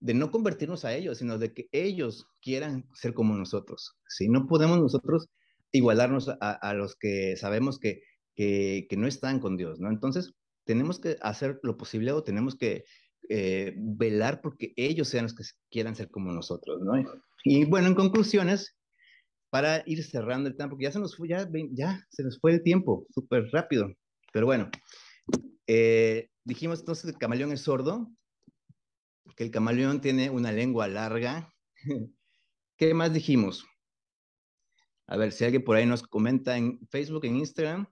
de 0.00 0.14
no 0.14 0.30
convertirnos 0.30 0.84
a 0.84 0.94
ellos, 0.94 1.18
sino 1.18 1.38
de 1.38 1.52
que 1.52 1.68
ellos 1.72 2.26
quieran 2.40 2.88
ser 2.94 3.14
como 3.14 3.34
nosotros. 3.34 3.98
Si 4.08 4.28
no 4.28 4.46
podemos 4.46 4.80
nosotros 4.80 5.28
igualarnos 5.72 6.28
a, 6.40 6.74
los 6.74 6.96
que 6.96 7.36
sabemos 7.36 7.78
que, 7.78 8.02
que, 8.34 8.88
no 8.96 9.06
están 9.06 9.40
con 9.40 9.56
Dios, 9.56 9.78
¿no? 9.78 9.90
Entonces, 9.90 10.32
tenemos 10.64 10.98
que 10.98 11.16
hacer 11.20 11.60
lo 11.62 11.76
posible 11.76 12.12
o 12.12 12.24
tenemos 12.24 12.56
que 12.56 12.84
eh, 13.28 13.74
velar 13.76 14.40
porque 14.40 14.72
ellos 14.76 15.08
sean 15.08 15.24
los 15.24 15.34
que 15.34 15.44
quieran 15.70 15.94
ser 15.94 16.10
como 16.10 16.32
nosotros, 16.32 16.80
¿no? 16.80 16.92
Y 17.44 17.64
bueno, 17.66 17.88
en 17.88 17.94
conclusiones, 17.94 18.79
para 19.50 19.82
ir 19.86 20.02
cerrando 20.04 20.48
el 20.48 20.56
tiempo, 20.56 20.70
porque 20.70 20.84
ya 20.84 20.92
se 20.92 21.00
nos 21.00 21.16
fue, 21.16 21.28
ya, 21.28 22.06
se 22.08 22.22
nos 22.22 22.38
fue 22.38 22.52
el 22.52 22.62
tiempo, 22.62 23.06
súper 23.10 23.48
rápido. 23.52 23.92
Pero 24.32 24.46
bueno, 24.46 24.70
eh, 25.66 26.30
dijimos 26.44 26.80
entonces 26.80 27.04
que 27.04 27.10
el 27.10 27.18
camaleón 27.18 27.52
es 27.52 27.62
sordo, 27.62 28.10
que 29.36 29.44
el 29.44 29.50
camaleón 29.50 30.00
tiene 30.00 30.30
una 30.30 30.52
lengua 30.52 30.86
larga. 30.88 31.52
¿Qué 32.76 32.94
más 32.94 33.12
dijimos? 33.12 33.66
A 35.06 35.16
ver 35.16 35.32
si 35.32 35.44
alguien 35.44 35.64
por 35.64 35.76
ahí 35.76 35.86
nos 35.86 36.04
comenta 36.04 36.56
en 36.56 36.78
Facebook, 36.88 37.24
en 37.24 37.36
Instagram. 37.36 37.86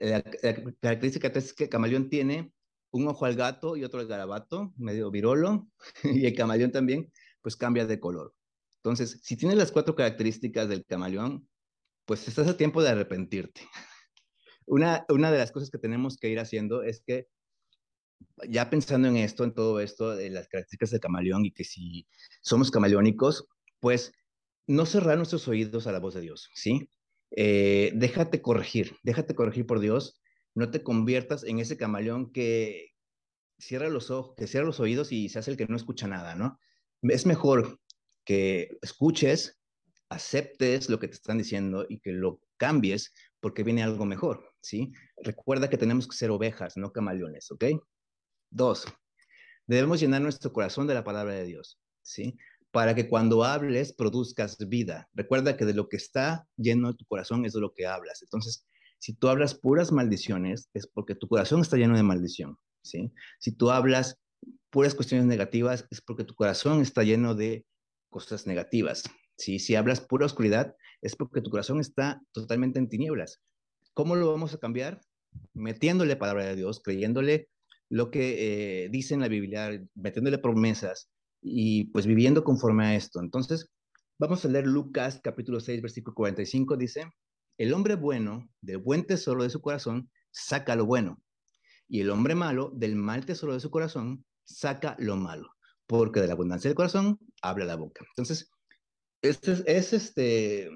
La, 0.00 0.22
característica 0.22 1.28
es 1.28 1.52
que 1.52 1.64
el 1.64 1.70
camaleón 1.70 2.08
tiene 2.08 2.52
un 2.90 3.08
ojo 3.08 3.26
al 3.26 3.34
gato 3.34 3.76
y 3.76 3.84
otro 3.84 4.00
al 4.00 4.06
garabato, 4.06 4.72
medio 4.76 5.10
virolo, 5.10 5.68
y 6.04 6.24
el 6.26 6.34
camaleón 6.34 6.72
también, 6.72 7.12
pues 7.42 7.56
cambia 7.56 7.86
de 7.86 8.00
color. 8.00 8.35
Entonces, 8.86 9.18
si 9.20 9.36
tienes 9.36 9.58
las 9.58 9.72
cuatro 9.72 9.96
características 9.96 10.68
del 10.68 10.84
camaleón, 10.84 11.48
pues 12.04 12.28
estás 12.28 12.46
a 12.46 12.56
tiempo 12.56 12.84
de 12.84 12.90
arrepentirte. 12.90 13.62
Una, 14.68 15.04
una 15.08 15.32
de 15.32 15.38
las 15.38 15.50
cosas 15.50 15.70
que 15.70 15.78
tenemos 15.78 16.16
que 16.16 16.28
ir 16.28 16.38
haciendo 16.38 16.84
es 16.84 17.00
que, 17.04 17.26
ya 18.48 18.70
pensando 18.70 19.08
en 19.08 19.16
esto, 19.16 19.42
en 19.42 19.54
todo 19.54 19.80
esto, 19.80 20.14
de 20.14 20.30
las 20.30 20.46
características 20.46 20.90
del 20.90 21.00
camaleón 21.00 21.46
y 21.46 21.52
que 21.52 21.64
si 21.64 22.06
somos 22.42 22.70
camaleónicos, 22.70 23.48
pues 23.80 24.12
no 24.68 24.86
cerrar 24.86 25.16
nuestros 25.16 25.48
oídos 25.48 25.88
a 25.88 25.92
la 25.92 25.98
voz 25.98 26.14
de 26.14 26.20
Dios, 26.20 26.48
¿sí? 26.54 26.88
Eh, 27.30 27.92
déjate 27.94 28.40
corregir, 28.40 28.96
déjate 29.02 29.34
corregir 29.34 29.66
por 29.66 29.80
Dios, 29.80 30.20
no 30.54 30.70
te 30.70 30.82
conviertas 30.84 31.42
en 31.44 31.58
ese 31.58 31.76
camaleón 31.76 32.32
que 32.32 32.94
cierra 33.58 33.88
los 33.88 34.10
ojos, 34.12 34.34
que 34.36 34.46
cierra 34.46 34.66
los 34.66 34.80
oídos 34.80 35.10
y 35.10 35.28
se 35.28 35.40
hace 35.40 35.52
el 35.52 35.56
que 35.56 35.66
no 35.66 35.76
escucha 35.76 36.06
nada, 36.08 36.34
¿no? 36.34 36.58
Es 37.02 37.26
mejor 37.26 37.80
que 38.26 38.76
escuches, 38.82 39.58
aceptes 40.10 40.90
lo 40.90 41.00
que 41.00 41.08
te 41.08 41.14
están 41.14 41.38
diciendo 41.38 41.86
y 41.88 42.00
que 42.00 42.12
lo 42.12 42.42
cambies 42.58 43.14
porque 43.40 43.62
viene 43.62 43.82
algo 43.82 44.04
mejor, 44.04 44.52
¿sí? 44.60 44.92
Recuerda 45.22 45.70
que 45.70 45.78
tenemos 45.78 46.06
que 46.06 46.16
ser 46.16 46.30
ovejas, 46.30 46.76
no 46.76 46.92
camaleones, 46.92 47.50
¿ok? 47.50 47.64
Dos, 48.50 48.84
debemos 49.66 50.00
llenar 50.00 50.20
nuestro 50.20 50.52
corazón 50.52 50.86
de 50.86 50.94
la 50.94 51.04
palabra 51.04 51.32
de 51.32 51.44
Dios, 51.44 51.80
¿sí? 52.02 52.36
para 52.76 52.94
que 52.94 53.08
cuando 53.08 53.42
hables 53.42 53.94
produzcas 53.94 54.58
vida. 54.68 55.08
Recuerda 55.14 55.56
que 55.56 55.64
de 55.64 55.72
lo 55.72 55.88
que 55.88 55.96
está 55.96 56.46
lleno 56.58 56.94
tu 56.94 57.06
corazón 57.06 57.46
es 57.46 57.54
de 57.54 57.60
lo 57.60 57.72
que 57.72 57.86
hablas. 57.86 58.20
Entonces, 58.20 58.66
si 58.98 59.14
tú 59.14 59.28
hablas 59.28 59.54
puras 59.54 59.92
maldiciones, 59.92 60.68
es 60.74 60.86
porque 60.86 61.14
tu 61.14 61.26
corazón 61.26 61.62
está 61.62 61.78
lleno 61.78 61.96
de 61.96 62.02
maldición, 62.02 62.58
¿sí? 62.82 63.12
Si 63.38 63.52
tú 63.52 63.70
hablas 63.70 64.18
puras 64.68 64.94
cuestiones 64.94 65.26
negativas, 65.26 65.86
es 65.90 66.02
porque 66.02 66.24
tu 66.24 66.34
corazón 66.34 66.82
está 66.82 67.02
lleno 67.02 67.34
de 67.34 67.64
cosas 68.24 68.46
negativas, 68.46 69.02
¿sí? 69.36 69.58
Si 69.58 69.74
hablas 69.74 70.00
pura 70.00 70.24
oscuridad, 70.24 70.74
es 71.02 71.16
porque 71.16 71.42
tu 71.42 71.50
corazón 71.50 71.80
está 71.80 72.22
totalmente 72.32 72.78
en 72.78 72.88
tinieblas. 72.88 73.42
¿Cómo 73.92 74.16
lo 74.16 74.30
vamos 74.32 74.54
a 74.54 74.58
cambiar? 74.58 75.02
Metiéndole 75.52 76.16
palabra 76.16 76.46
de 76.46 76.56
Dios, 76.56 76.80
creyéndole 76.82 77.50
lo 77.90 78.10
que 78.10 78.84
eh, 78.84 78.88
dice 78.88 79.12
en 79.12 79.20
la 79.20 79.28
Biblia, 79.28 79.70
metiéndole 79.94 80.38
promesas, 80.38 81.10
y 81.42 81.84
pues 81.92 82.06
viviendo 82.06 82.42
conforme 82.42 82.86
a 82.86 82.96
esto. 82.96 83.20
Entonces, 83.20 83.70
vamos 84.18 84.44
a 84.44 84.48
leer 84.48 84.66
Lucas 84.66 85.20
capítulo 85.22 85.60
6, 85.60 85.82
versículo 85.82 86.14
45, 86.14 86.78
dice, 86.78 87.04
el 87.58 87.74
hombre 87.74 87.96
bueno 87.96 88.48
del 88.62 88.78
buen 88.78 89.04
tesoro 89.04 89.42
de 89.42 89.50
su 89.50 89.60
corazón 89.60 90.10
saca 90.30 90.74
lo 90.74 90.86
bueno, 90.86 91.22
y 91.86 92.00
el 92.00 92.08
hombre 92.08 92.34
malo 92.34 92.72
del 92.74 92.96
mal 92.96 93.26
tesoro 93.26 93.52
de 93.52 93.60
su 93.60 93.70
corazón 93.70 94.24
saca 94.44 94.96
lo 94.98 95.16
malo, 95.16 95.50
porque 95.86 96.20
de 96.20 96.26
la 96.26 96.34
abundancia 96.34 96.68
del 96.68 96.76
corazón 96.76 97.18
habla 97.42 97.64
la 97.64 97.76
boca. 97.76 98.04
Entonces, 98.10 98.50
este 99.22 99.52
es, 99.52 99.64
es 99.66 99.92
este, 99.92 100.70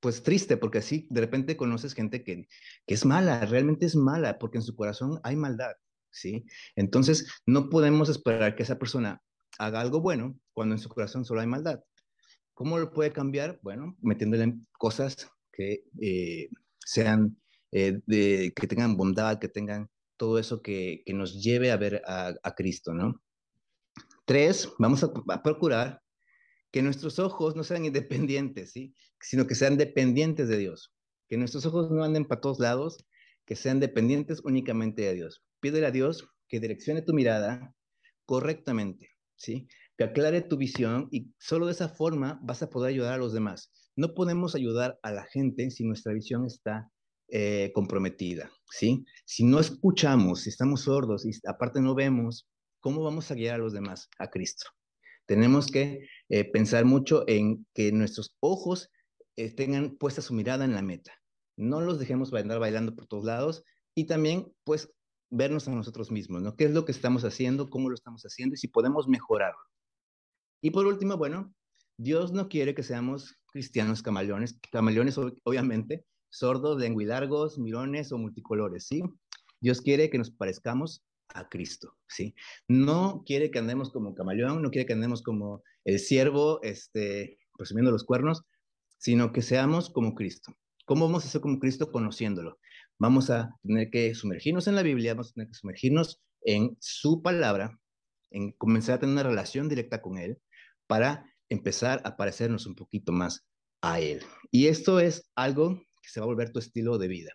pues 0.00 0.22
triste, 0.22 0.56
porque 0.56 0.78
así 0.78 1.06
de 1.10 1.20
repente 1.20 1.56
conoces 1.56 1.94
gente 1.94 2.24
que, 2.24 2.48
que 2.86 2.94
es 2.94 3.04
mala, 3.04 3.44
realmente 3.46 3.86
es 3.86 3.96
mala, 3.96 4.38
porque 4.38 4.58
en 4.58 4.62
su 4.62 4.74
corazón 4.74 5.20
hay 5.22 5.36
maldad, 5.36 5.72
¿sí? 6.10 6.44
Entonces, 6.76 7.28
no 7.46 7.70
podemos 7.70 8.08
esperar 8.08 8.56
que 8.56 8.64
esa 8.64 8.78
persona 8.78 9.22
haga 9.58 9.80
algo 9.80 10.00
bueno 10.00 10.38
cuando 10.54 10.74
en 10.74 10.80
su 10.80 10.88
corazón 10.88 11.24
solo 11.24 11.40
hay 11.40 11.46
maldad. 11.46 11.80
¿Cómo 12.54 12.78
lo 12.78 12.92
puede 12.92 13.12
cambiar? 13.12 13.58
Bueno, 13.62 13.96
metiéndole 14.00 14.54
cosas 14.78 15.28
que 15.52 15.84
eh, 16.00 16.48
sean, 16.78 17.36
eh, 17.70 18.00
de, 18.06 18.52
que 18.54 18.66
tengan 18.66 18.96
bondad, 18.96 19.38
que 19.38 19.48
tengan 19.48 19.88
todo 20.16 20.38
eso 20.38 20.62
que, 20.62 21.02
que 21.04 21.14
nos 21.14 21.42
lleve 21.42 21.70
a 21.70 21.76
ver 21.76 22.02
a, 22.06 22.34
a, 22.42 22.54
Cristo, 22.54 22.92
¿no? 22.92 23.22
Tres, 24.24 24.68
vamos 24.78 25.02
a, 25.04 25.42
procurar 25.42 26.00
que 26.70 26.82
nuestros 26.82 27.18
ojos 27.18 27.56
no 27.56 27.64
sean 27.64 27.84
independientes, 27.84 28.72
¿sí? 28.72 28.94
Sino 29.20 29.46
que 29.46 29.54
sean 29.54 29.76
dependientes 29.76 30.48
de 30.48 30.58
Dios. 30.58 30.94
Que 31.28 31.36
nuestros 31.36 31.66
ojos 31.66 31.90
no 31.90 32.04
anden 32.04 32.24
para 32.24 32.40
todos 32.40 32.58
lados, 32.58 33.06
que 33.44 33.56
sean 33.56 33.80
dependientes 33.80 34.40
únicamente 34.44 35.02
de 35.02 35.14
Dios. 35.14 35.44
Pídele 35.60 35.86
a 35.86 35.90
Dios 35.90 36.28
que 36.48 36.60
direccione 36.60 37.02
tu 37.02 37.12
mirada 37.12 37.74
correctamente 38.24 39.12
¿sí? 39.42 39.68
Que 39.98 40.04
aclare 40.04 40.40
tu 40.42 40.56
visión 40.56 41.08
y 41.10 41.32
solo 41.38 41.66
de 41.66 41.72
esa 41.72 41.88
forma 41.88 42.38
vas 42.42 42.62
a 42.62 42.70
poder 42.70 42.90
ayudar 42.90 43.14
a 43.14 43.18
los 43.18 43.32
demás. 43.32 43.72
No 43.96 44.14
podemos 44.14 44.54
ayudar 44.54 44.98
a 45.02 45.10
la 45.10 45.24
gente 45.24 45.70
si 45.70 45.84
nuestra 45.84 46.12
visión 46.12 46.46
está 46.46 46.88
eh, 47.28 47.72
comprometida, 47.74 48.50
¿sí? 48.70 49.04
Si 49.24 49.44
no 49.44 49.58
escuchamos, 49.58 50.42
si 50.42 50.50
estamos 50.50 50.82
sordos 50.82 51.26
y 51.26 51.32
aparte 51.46 51.80
no 51.80 51.94
vemos, 51.94 52.48
¿cómo 52.82 53.02
vamos 53.02 53.30
a 53.30 53.34
guiar 53.34 53.54
a 53.54 53.58
los 53.58 53.72
demás 53.72 54.10
a 54.18 54.28
Cristo? 54.28 54.66
Tenemos 55.24 55.68
que 55.68 56.08
eh, 56.28 56.44
pensar 56.44 56.84
mucho 56.84 57.24
en 57.26 57.66
que 57.72 57.92
nuestros 57.92 58.36
ojos 58.40 58.90
eh, 59.36 59.54
tengan 59.54 59.96
puesta 59.96 60.20
su 60.20 60.34
mirada 60.34 60.66
en 60.66 60.74
la 60.74 60.82
meta. 60.82 61.12
No 61.56 61.80
los 61.80 61.98
dejemos 61.98 62.34
andar 62.34 62.58
bailando 62.58 62.94
por 62.94 63.06
todos 63.06 63.24
lados 63.24 63.64
y 63.94 64.04
también, 64.06 64.52
pues, 64.64 64.92
vernos 65.30 65.66
a 65.68 65.74
nosotros 65.74 66.10
mismos, 66.10 66.42
¿no? 66.42 66.56
¿Qué 66.56 66.64
es 66.64 66.72
lo 66.72 66.84
que 66.84 66.92
estamos 66.92 67.24
haciendo? 67.24 67.70
¿Cómo 67.70 67.88
lo 67.88 67.94
estamos 67.94 68.22
haciendo? 68.24 68.54
Y 68.54 68.58
si 68.58 68.68
podemos 68.68 69.08
mejorarlo. 69.08 69.62
Y 70.60 70.70
por 70.70 70.86
último, 70.86 71.16
bueno, 71.16 71.54
Dios 71.96 72.32
no 72.32 72.48
quiere 72.48 72.74
que 72.74 72.82
seamos 72.82 73.36
cristianos 73.46 74.02
camaleones, 74.02 74.58
camaleones 74.70 75.16
obviamente, 75.44 76.04
sordos, 76.30 76.80
lenguilargos, 76.80 77.58
mirones 77.58 78.12
o 78.12 78.18
multicolores, 78.18 78.86
¿sí? 78.86 79.02
Dios 79.60 79.80
quiere 79.80 80.10
que 80.10 80.18
nos 80.18 80.30
parezcamos 80.30 81.02
a 81.34 81.48
Cristo, 81.48 81.96
¿sí? 82.08 82.34
No 82.68 83.22
quiere 83.26 83.50
que 83.50 83.58
andemos 83.58 83.90
como 83.90 84.14
camaleón, 84.14 84.62
no 84.62 84.70
quiere 84.70 84.86
que 84.86 84.92
andemos 84.92 85.22
como 85.22 85.62
el 85.84 85.98
siervo, 85.98 86.62
este, 86.62 87.38
presumiendo 87.56 87.90
los 87.90 88.04
cuernos, 88.04 88.42
sino 88.98 89.32
que 89.32 89.42
seamos 89.42 89.90
como 89.90 90.14
Cristo. 90.14 90.54
¿Cómo 90.84 91.06
vamos 91.06 91.24
a 91.24 91.28
ser 91.28 91.40
como 91.40 91.58
Cristo? 91.58 91.90
Conociéndolo 91.90 92.58
vamos 93.02 93.30
a 93.30 93.58
tener 93.64 93.90
que 93.90 94.14
sumergirnos 94.14 94.68
en 94.68 94.76
la 94.76 94.82
Biblia, 94.84 95.14
vamos 95.14 95.30
a 95.30 95.32
tener 95.32 95.48
que 95.48 95.54
sumergirnos 95.54 96.22
en 96.42 96.76
su 96.78 97.20
palabra, 97.20 97.76
en 98.30 98.52
comenzar 98.52 98.94
a 98.94 99.00
tener 99.00 99.14
una 99.14 99.24
relación 99.24 99.68
directa 99.68 100.00
con 100.00 100.18
Él 100.18 100.38
para 100.86 101.26
empezar 101.48 102.00
a 102.04 102.16
parecernos 102.16 102.64
un 102.66 102.76
poquito 102.76 103.10
más 103.10 103.44
a 103.80 103.98
Él. 103.98 104.22
Y 104.52 104.68
esto 104.68 105.00
es 105.00 105.28
algo 105.34 105.82
que 106.00 106.10
se 106.10 106.20
va 106.20 106.24
a 106.24 106.28
volver 106.28 106.52
tu 106.52 106.60
estilo 106.60 106.96
de 106.96 107.08
vida. 107.08 107.32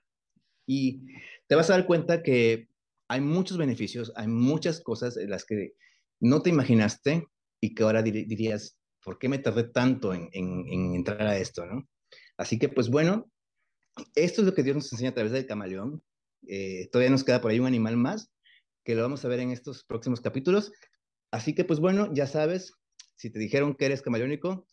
Y 0.65 1.01
te 1.47 1.55
vas 1.55 1.69
a 1.69 1.73
dar 1.73 1.85
cuenta 1.85 2.23
que 2.23 2.69
hay 3.07 3.21
muchos 3.21 3.57
beneficios, 3.57 4.11
hay 4.15 4.27
muchas 4.27 4.81
cosas 4.81 5.17
en 5.17 5.29
las 5.29 5.45
que 5.45 5.73
no 6.19 6.41
te 6.41 6.49
imaginaste 6.49 7.27
y 7.61 7.73
que 7.73 7.83
ahora 7.83 8.01
dirías, 8.01 8.77
¿por 9.03 9.17
qué 9.17 9.29
me 9.29 9.39
tardé 9.39 9.65
tanto 9.65 10.13
en, 10.13 10.29
en 10.33 10.95
entrar 10.95 11.21
a 11.21 11.37
esto? 11.37 11.65
¿no? 11.65 11.87
Así 12.37 12.59
que, 12.59 12.69
pues 12.69 12.89
bueno, 12.89 13.31
esto 14.15 14.41
es 14.41 14.47
lo 14.47 14.53
que 14.53 14.63
Dios 14.63 14.75
nos 14.75 14.91
enseña 14.91 15.11
a 15.11 15.13
través 15.13 15.31
del 15.31 15.47
camaleón. 15.47 16.03
Eh, 16.47 16.87
todavía 16.91 17.11
nos 17.11 17.23
queda 17.23 17.41
por 17.41 17.51
ahí 17.51 17.59
un 17.59 17.65
animal 17.65 17.97
más 17.97 18.31
que 18.83 18.95
lo 18.95 19.01
vamos 19.01 19.25
a 19.25 19.27
ver 19.27 19.41
en 19.41 19.51
estos 19.51 19.83
próximos 19.83 20.21
capítulos. 20.21 20.71
Así 21.31 21.53
que 21.53 21.65
pues 21.65 21.79
bueno, 21.79 22.13
ya 22.13 22.25
sabes, 22.25 22.73
si 23.15 23.29
te 23.29 23.39
dijeron 23.39 23.75
que 23.75 23.85
eres 23.85 24.01
camaleónico, 24.01 24.65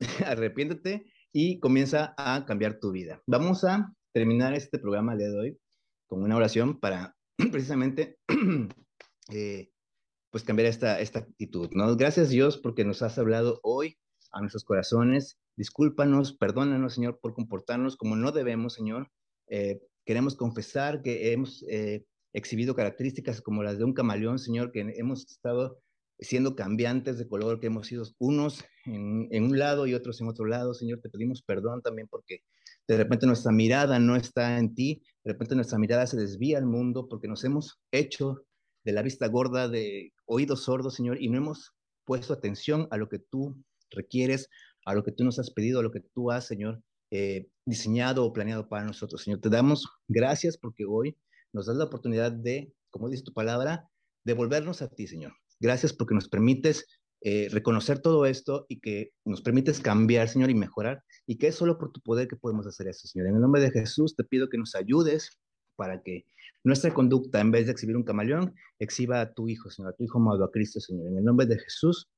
arrepiéntete 0.26 1.04
y 1.32 1.60
comienza 1.60 2.14
a 2.16 2.46
cambiar 2.46 2.78
tu 2.80 2.90
vida. 2.90 3.22
Vamos 3.26 3.64
a 3.64 3.92
terminar 4.12 4.54
este 4.54 4.78
programa 4.78 5.14
de 5.14 5.30
hoy 5.30 5.58
con 6.06 6.22
una 6.22 6.36
oración 6.36 6.80
para 6.80 7.14
precisamente 7.52 8.18
eh, 9.30 9.70
pues 10.30 10.44
cambiar 10.44 10.68
esta, 10.68 11.00
esta 11.00 11.20
actitud, 11.20 11.70
¿no? 11.72 11.96
Gracias 11.96 12.30
Dios 12.30 12.58
porque 12.58 12.84
nos 12.84 13.02
has 13.02 13.18
hablado 13.18 13.60
hoy 13.62 13.98
a 14.32 14.40
nuestros 14.40 14.64
corazones. 14.64 15.38
Discúlpanos, 15.56 16.32
perdónanos, 16.32 16.94
Señor, 16.94 17.18
por 17.20 17.34
comportarnos 17.34 17.96
como 17.96 18.16
no 18.16 18.32
debemos, 18.32 18.74
Señor. 18.74 19.10
Eh, 19.48 19.80
queremos 20.04 20.36
confesar 20.36 21.02
que 21.02 21.32
hemos 21.32 21.64
eh, 21.68 22.04
exhibido 22.32 22.74
características 22.74 23.42
como 23.42 23.62
las 23.62 23.78
de 23.78 23.84
un 23.84 23.92
camaleón, 23.92 24.38
Señor, 24.38 24.70
que 24.72 24.80
hemos 24.80 25.26
estado 25.30 25.80
siendo 26.20 26.54
cambiantes 26.54 27.18
de 27.18 27.26
color, 27.26 27.60
que 27.60 27.66
hemos 27.66 27.86
sido 27.86 28.04
unos 28.18 28.64
en, 28.84 29.28
en, 29.30 29.44
un 29.44 29.58
lado 29.58 29.86
y 29.86 29.94
otros 29.94 30.20
en 30.20 30.28
otro 30.28 30.44
lado. 30.44 30.74
Señor, 30.74 31.00
te 31.00 31.10
pedimos 31.10 31.42
perdón 31.42 31.82
también 31.82 32.08
porque 32.08 32.42
de 32.88 32.96
repente 32.96 33.26
nuestra 33.26 33.52
mirada 33.52 33.98
no 33.98 34.16
está 34.16 34.58
en 34.58 34.74
ti, 34.74 35.02
de 35.24 35.32
repente 35.32 35.54
nuestra 35.54 35.78
mirada 35.78 36.06
se 36.06 36.16
desvía 36.16 36.58
al 36.58 36.66
mundo 36.66 37.08
porque 37.08 37.28
nos 37.28 37.44
hemos 37.44 37.80
hecho 37.92 38.44
de 38.84 38.92
la 38.92 39.02
vista 39.02 39.28
gorda, 39.28 39.68
de 39.68 40.12
oídos 40.26 40.64
sordos, 40.64 40.94
Señor, 40.94 41.22
y 41.22 41.28
no 41.28 41.38
hemos 41.38 41.72
puesto 42.04 42.32
atención 42.32 42.88
a 42.90 42.96
lo 42.96 43.08
que 43.08 43.18
tú 43.18 43.56
requieres, 43.90 44.48
a 44.84 44.94
lo 44.94 45.04
que 45.04 45.12
tú 45.12 45.24
nos 45.24 45.38
has 45.38 45.50
pedido, 45.50 45.80
a 45.80 45.82
lo 45.82 45.92
que 45.92 46.00
tú 46.00 46.30
has, 46.30 46.46
Señor, 46.46 46.82
eh, 47.10 47.48
diseñado 47.64 48.24
o 48.24 48.32
planeado 48.32 48.68
para 48.68 48.84
nosotros. 48.84 49.22
Señor, 49.22 49.40
te 49.40 49.50
damos 49.50 49.86
gracias 50.08 50.56
porque 50.56 50.84
hoy 50.84 51.16
nos 51.52 51.66
das 51.66 51.76
la 51.76 51.84
oportunidad 51.84 52.32
de, 52.32 52.72
como 52.90 53.08
dice 53.08 53.24
tu 53.24 53.32
palabra, 53.32 53.88
devolvernos 54.24 54.82
a 54.82 54.88
ti, 54.88 55.06
Señor. 55.06 55.32
Gracias 55.60 55.92
porque 55.92 56.14
nos 56.14 56.28
permites 56.28 56.86
eh, 57.22 57.48
reconocer 57.50 58.00
todo 58.00 58.24
esto 58.24 58.64
y 58.68 58.80
que 58.80 59.12
nos 59.24 59.42
permites 59.42 59.80
cambiar, 59.80 60.28
Señor, 60.28 60.50
y 60.50 60.54
mejorar, 60.54 61.04
y 61.26 61.36
que 61.36 61.48
es 61.48 61.54
solo 61.54 61.78
por 61.78 61.92
tu 61.92 62.00
poder 62.00 62.28
que 62.28 62.36
podemos 62.36 62.66
hacer 62.66 62.88
eso, 62.88 63.06
Señor. 63.08 63.28
En 63.28 63.34
el 63.34 63.40
nombre 63.40 63.60
de 63.60 63.70
Jesús 63.70 64.16
te 64.16 64.24
pido 64.24 64.48
que 64.48 64.58
nos 64.58 64.74
ayudes 64.74 65.38
para 65.76 66.02
que 66.02 66.24
nuestra 66.64 66.92
conducta, 66.92 67.40
en 67.40 67.50
vez 67.50 67.66
de 67.66 67.72
exhibir 67.72 67.96
un 67.96 68.04
camaleón, 68.04 68.54
exhiba 68.78 69.20
a 69.20 69.32
tu 69.32 69.48
Hijo, 69.48 69.70
Señor, 69.70 69.92
a 69.92 69.96
tu 69.96 70.04
Hijo 70.04 70.18
amado, 70.18 70.44
a 70.44 70.50
Cristo, 70.50 70.80
Señor. 70.80 71.08
En 71.08 71.18
el 71.18 71.24
nombre 71.24 71.46
de 71.46 71.58
Jesús 71.58 72.10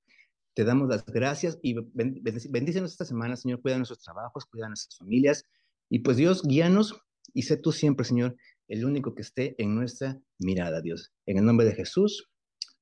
te 0.54 0.64
damos 0.64 0.88
las 0.88 1.04
gracias 1.06 1.58
y 1.62 1.74
bendícenos 1.94 2.92
esta 2.92 3.04
semana, 3.04 3.36
Señor. 3.36 3.60
Cuida 3.60 3.76
nuestros 3.76 4.02
trabajos, 4.02 4.46
cuida 4.46 4.68
nuestras 4.68 4.98
familias. 4.98 5.46
Y 5.88 6.00
pues 6.00 6.16
Dios, 6.16 6.42
guíanos 6.42 6.94
y 7.34 7.42
sé 7.42 7.56
tú 7.56 7.72
siempre, 7.72 8.04
Señor, 8.04 8.36
el 8.68 8.84
único 8.84 9.14
que 9.14 9.22
esté 9.22 9.54
en 9.58 9.74
nuestra 9.74 10.20
mirada, 10.38 10.80
Dios. 10.80 11.12
En 11.26 11.38
el 11.38 11.44
nombre 11.44 11.66
de 11.66 11.74
Jesús, 11.74 12.30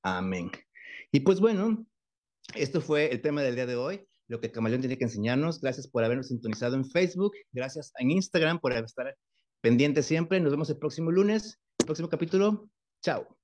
amén. 0.03 0.51
Y 1.13 1.21
pues 1.21 1.41
bueno, 1.41 1.87
esto 2.55 2.81
fue 2.81 3.13
el 3.13 3.21
tema 3.21 3.43
del 3.43 3.55
día 3.55 3.67
de 3.67 3.77
hoy, 3.77 4.07
lo 4.29 4.41
que 4.41 4.51
Camaleón 4.51 4.81
tiene 4.81 4.99
que 4.99 5.05
enseñarnos. 5.05 5.61
Gracias 5.61 5.89
por 5.89 6.05
habernos 6.05 6.29
sintonizado 6.29 6.77
en 6.77 6.85
Facebook, 6.85 7.33
gracias 7.53 7.93
en 7.99 8.11
Instagram 8.11 8.61
por 8.61 8.73
estar 8.73 9.17
pendiente 9.61 10.03
siempre. 10.03 10.41
Nos 10.41 10.53
vemos 10.53 10.71
el 10.71 10.79
próximo 10.79 11.11
lunes, 11.11 11.61
próximo 11.85 12.09
capítulo. 12.09 12.69
Chao. 13.03 13.40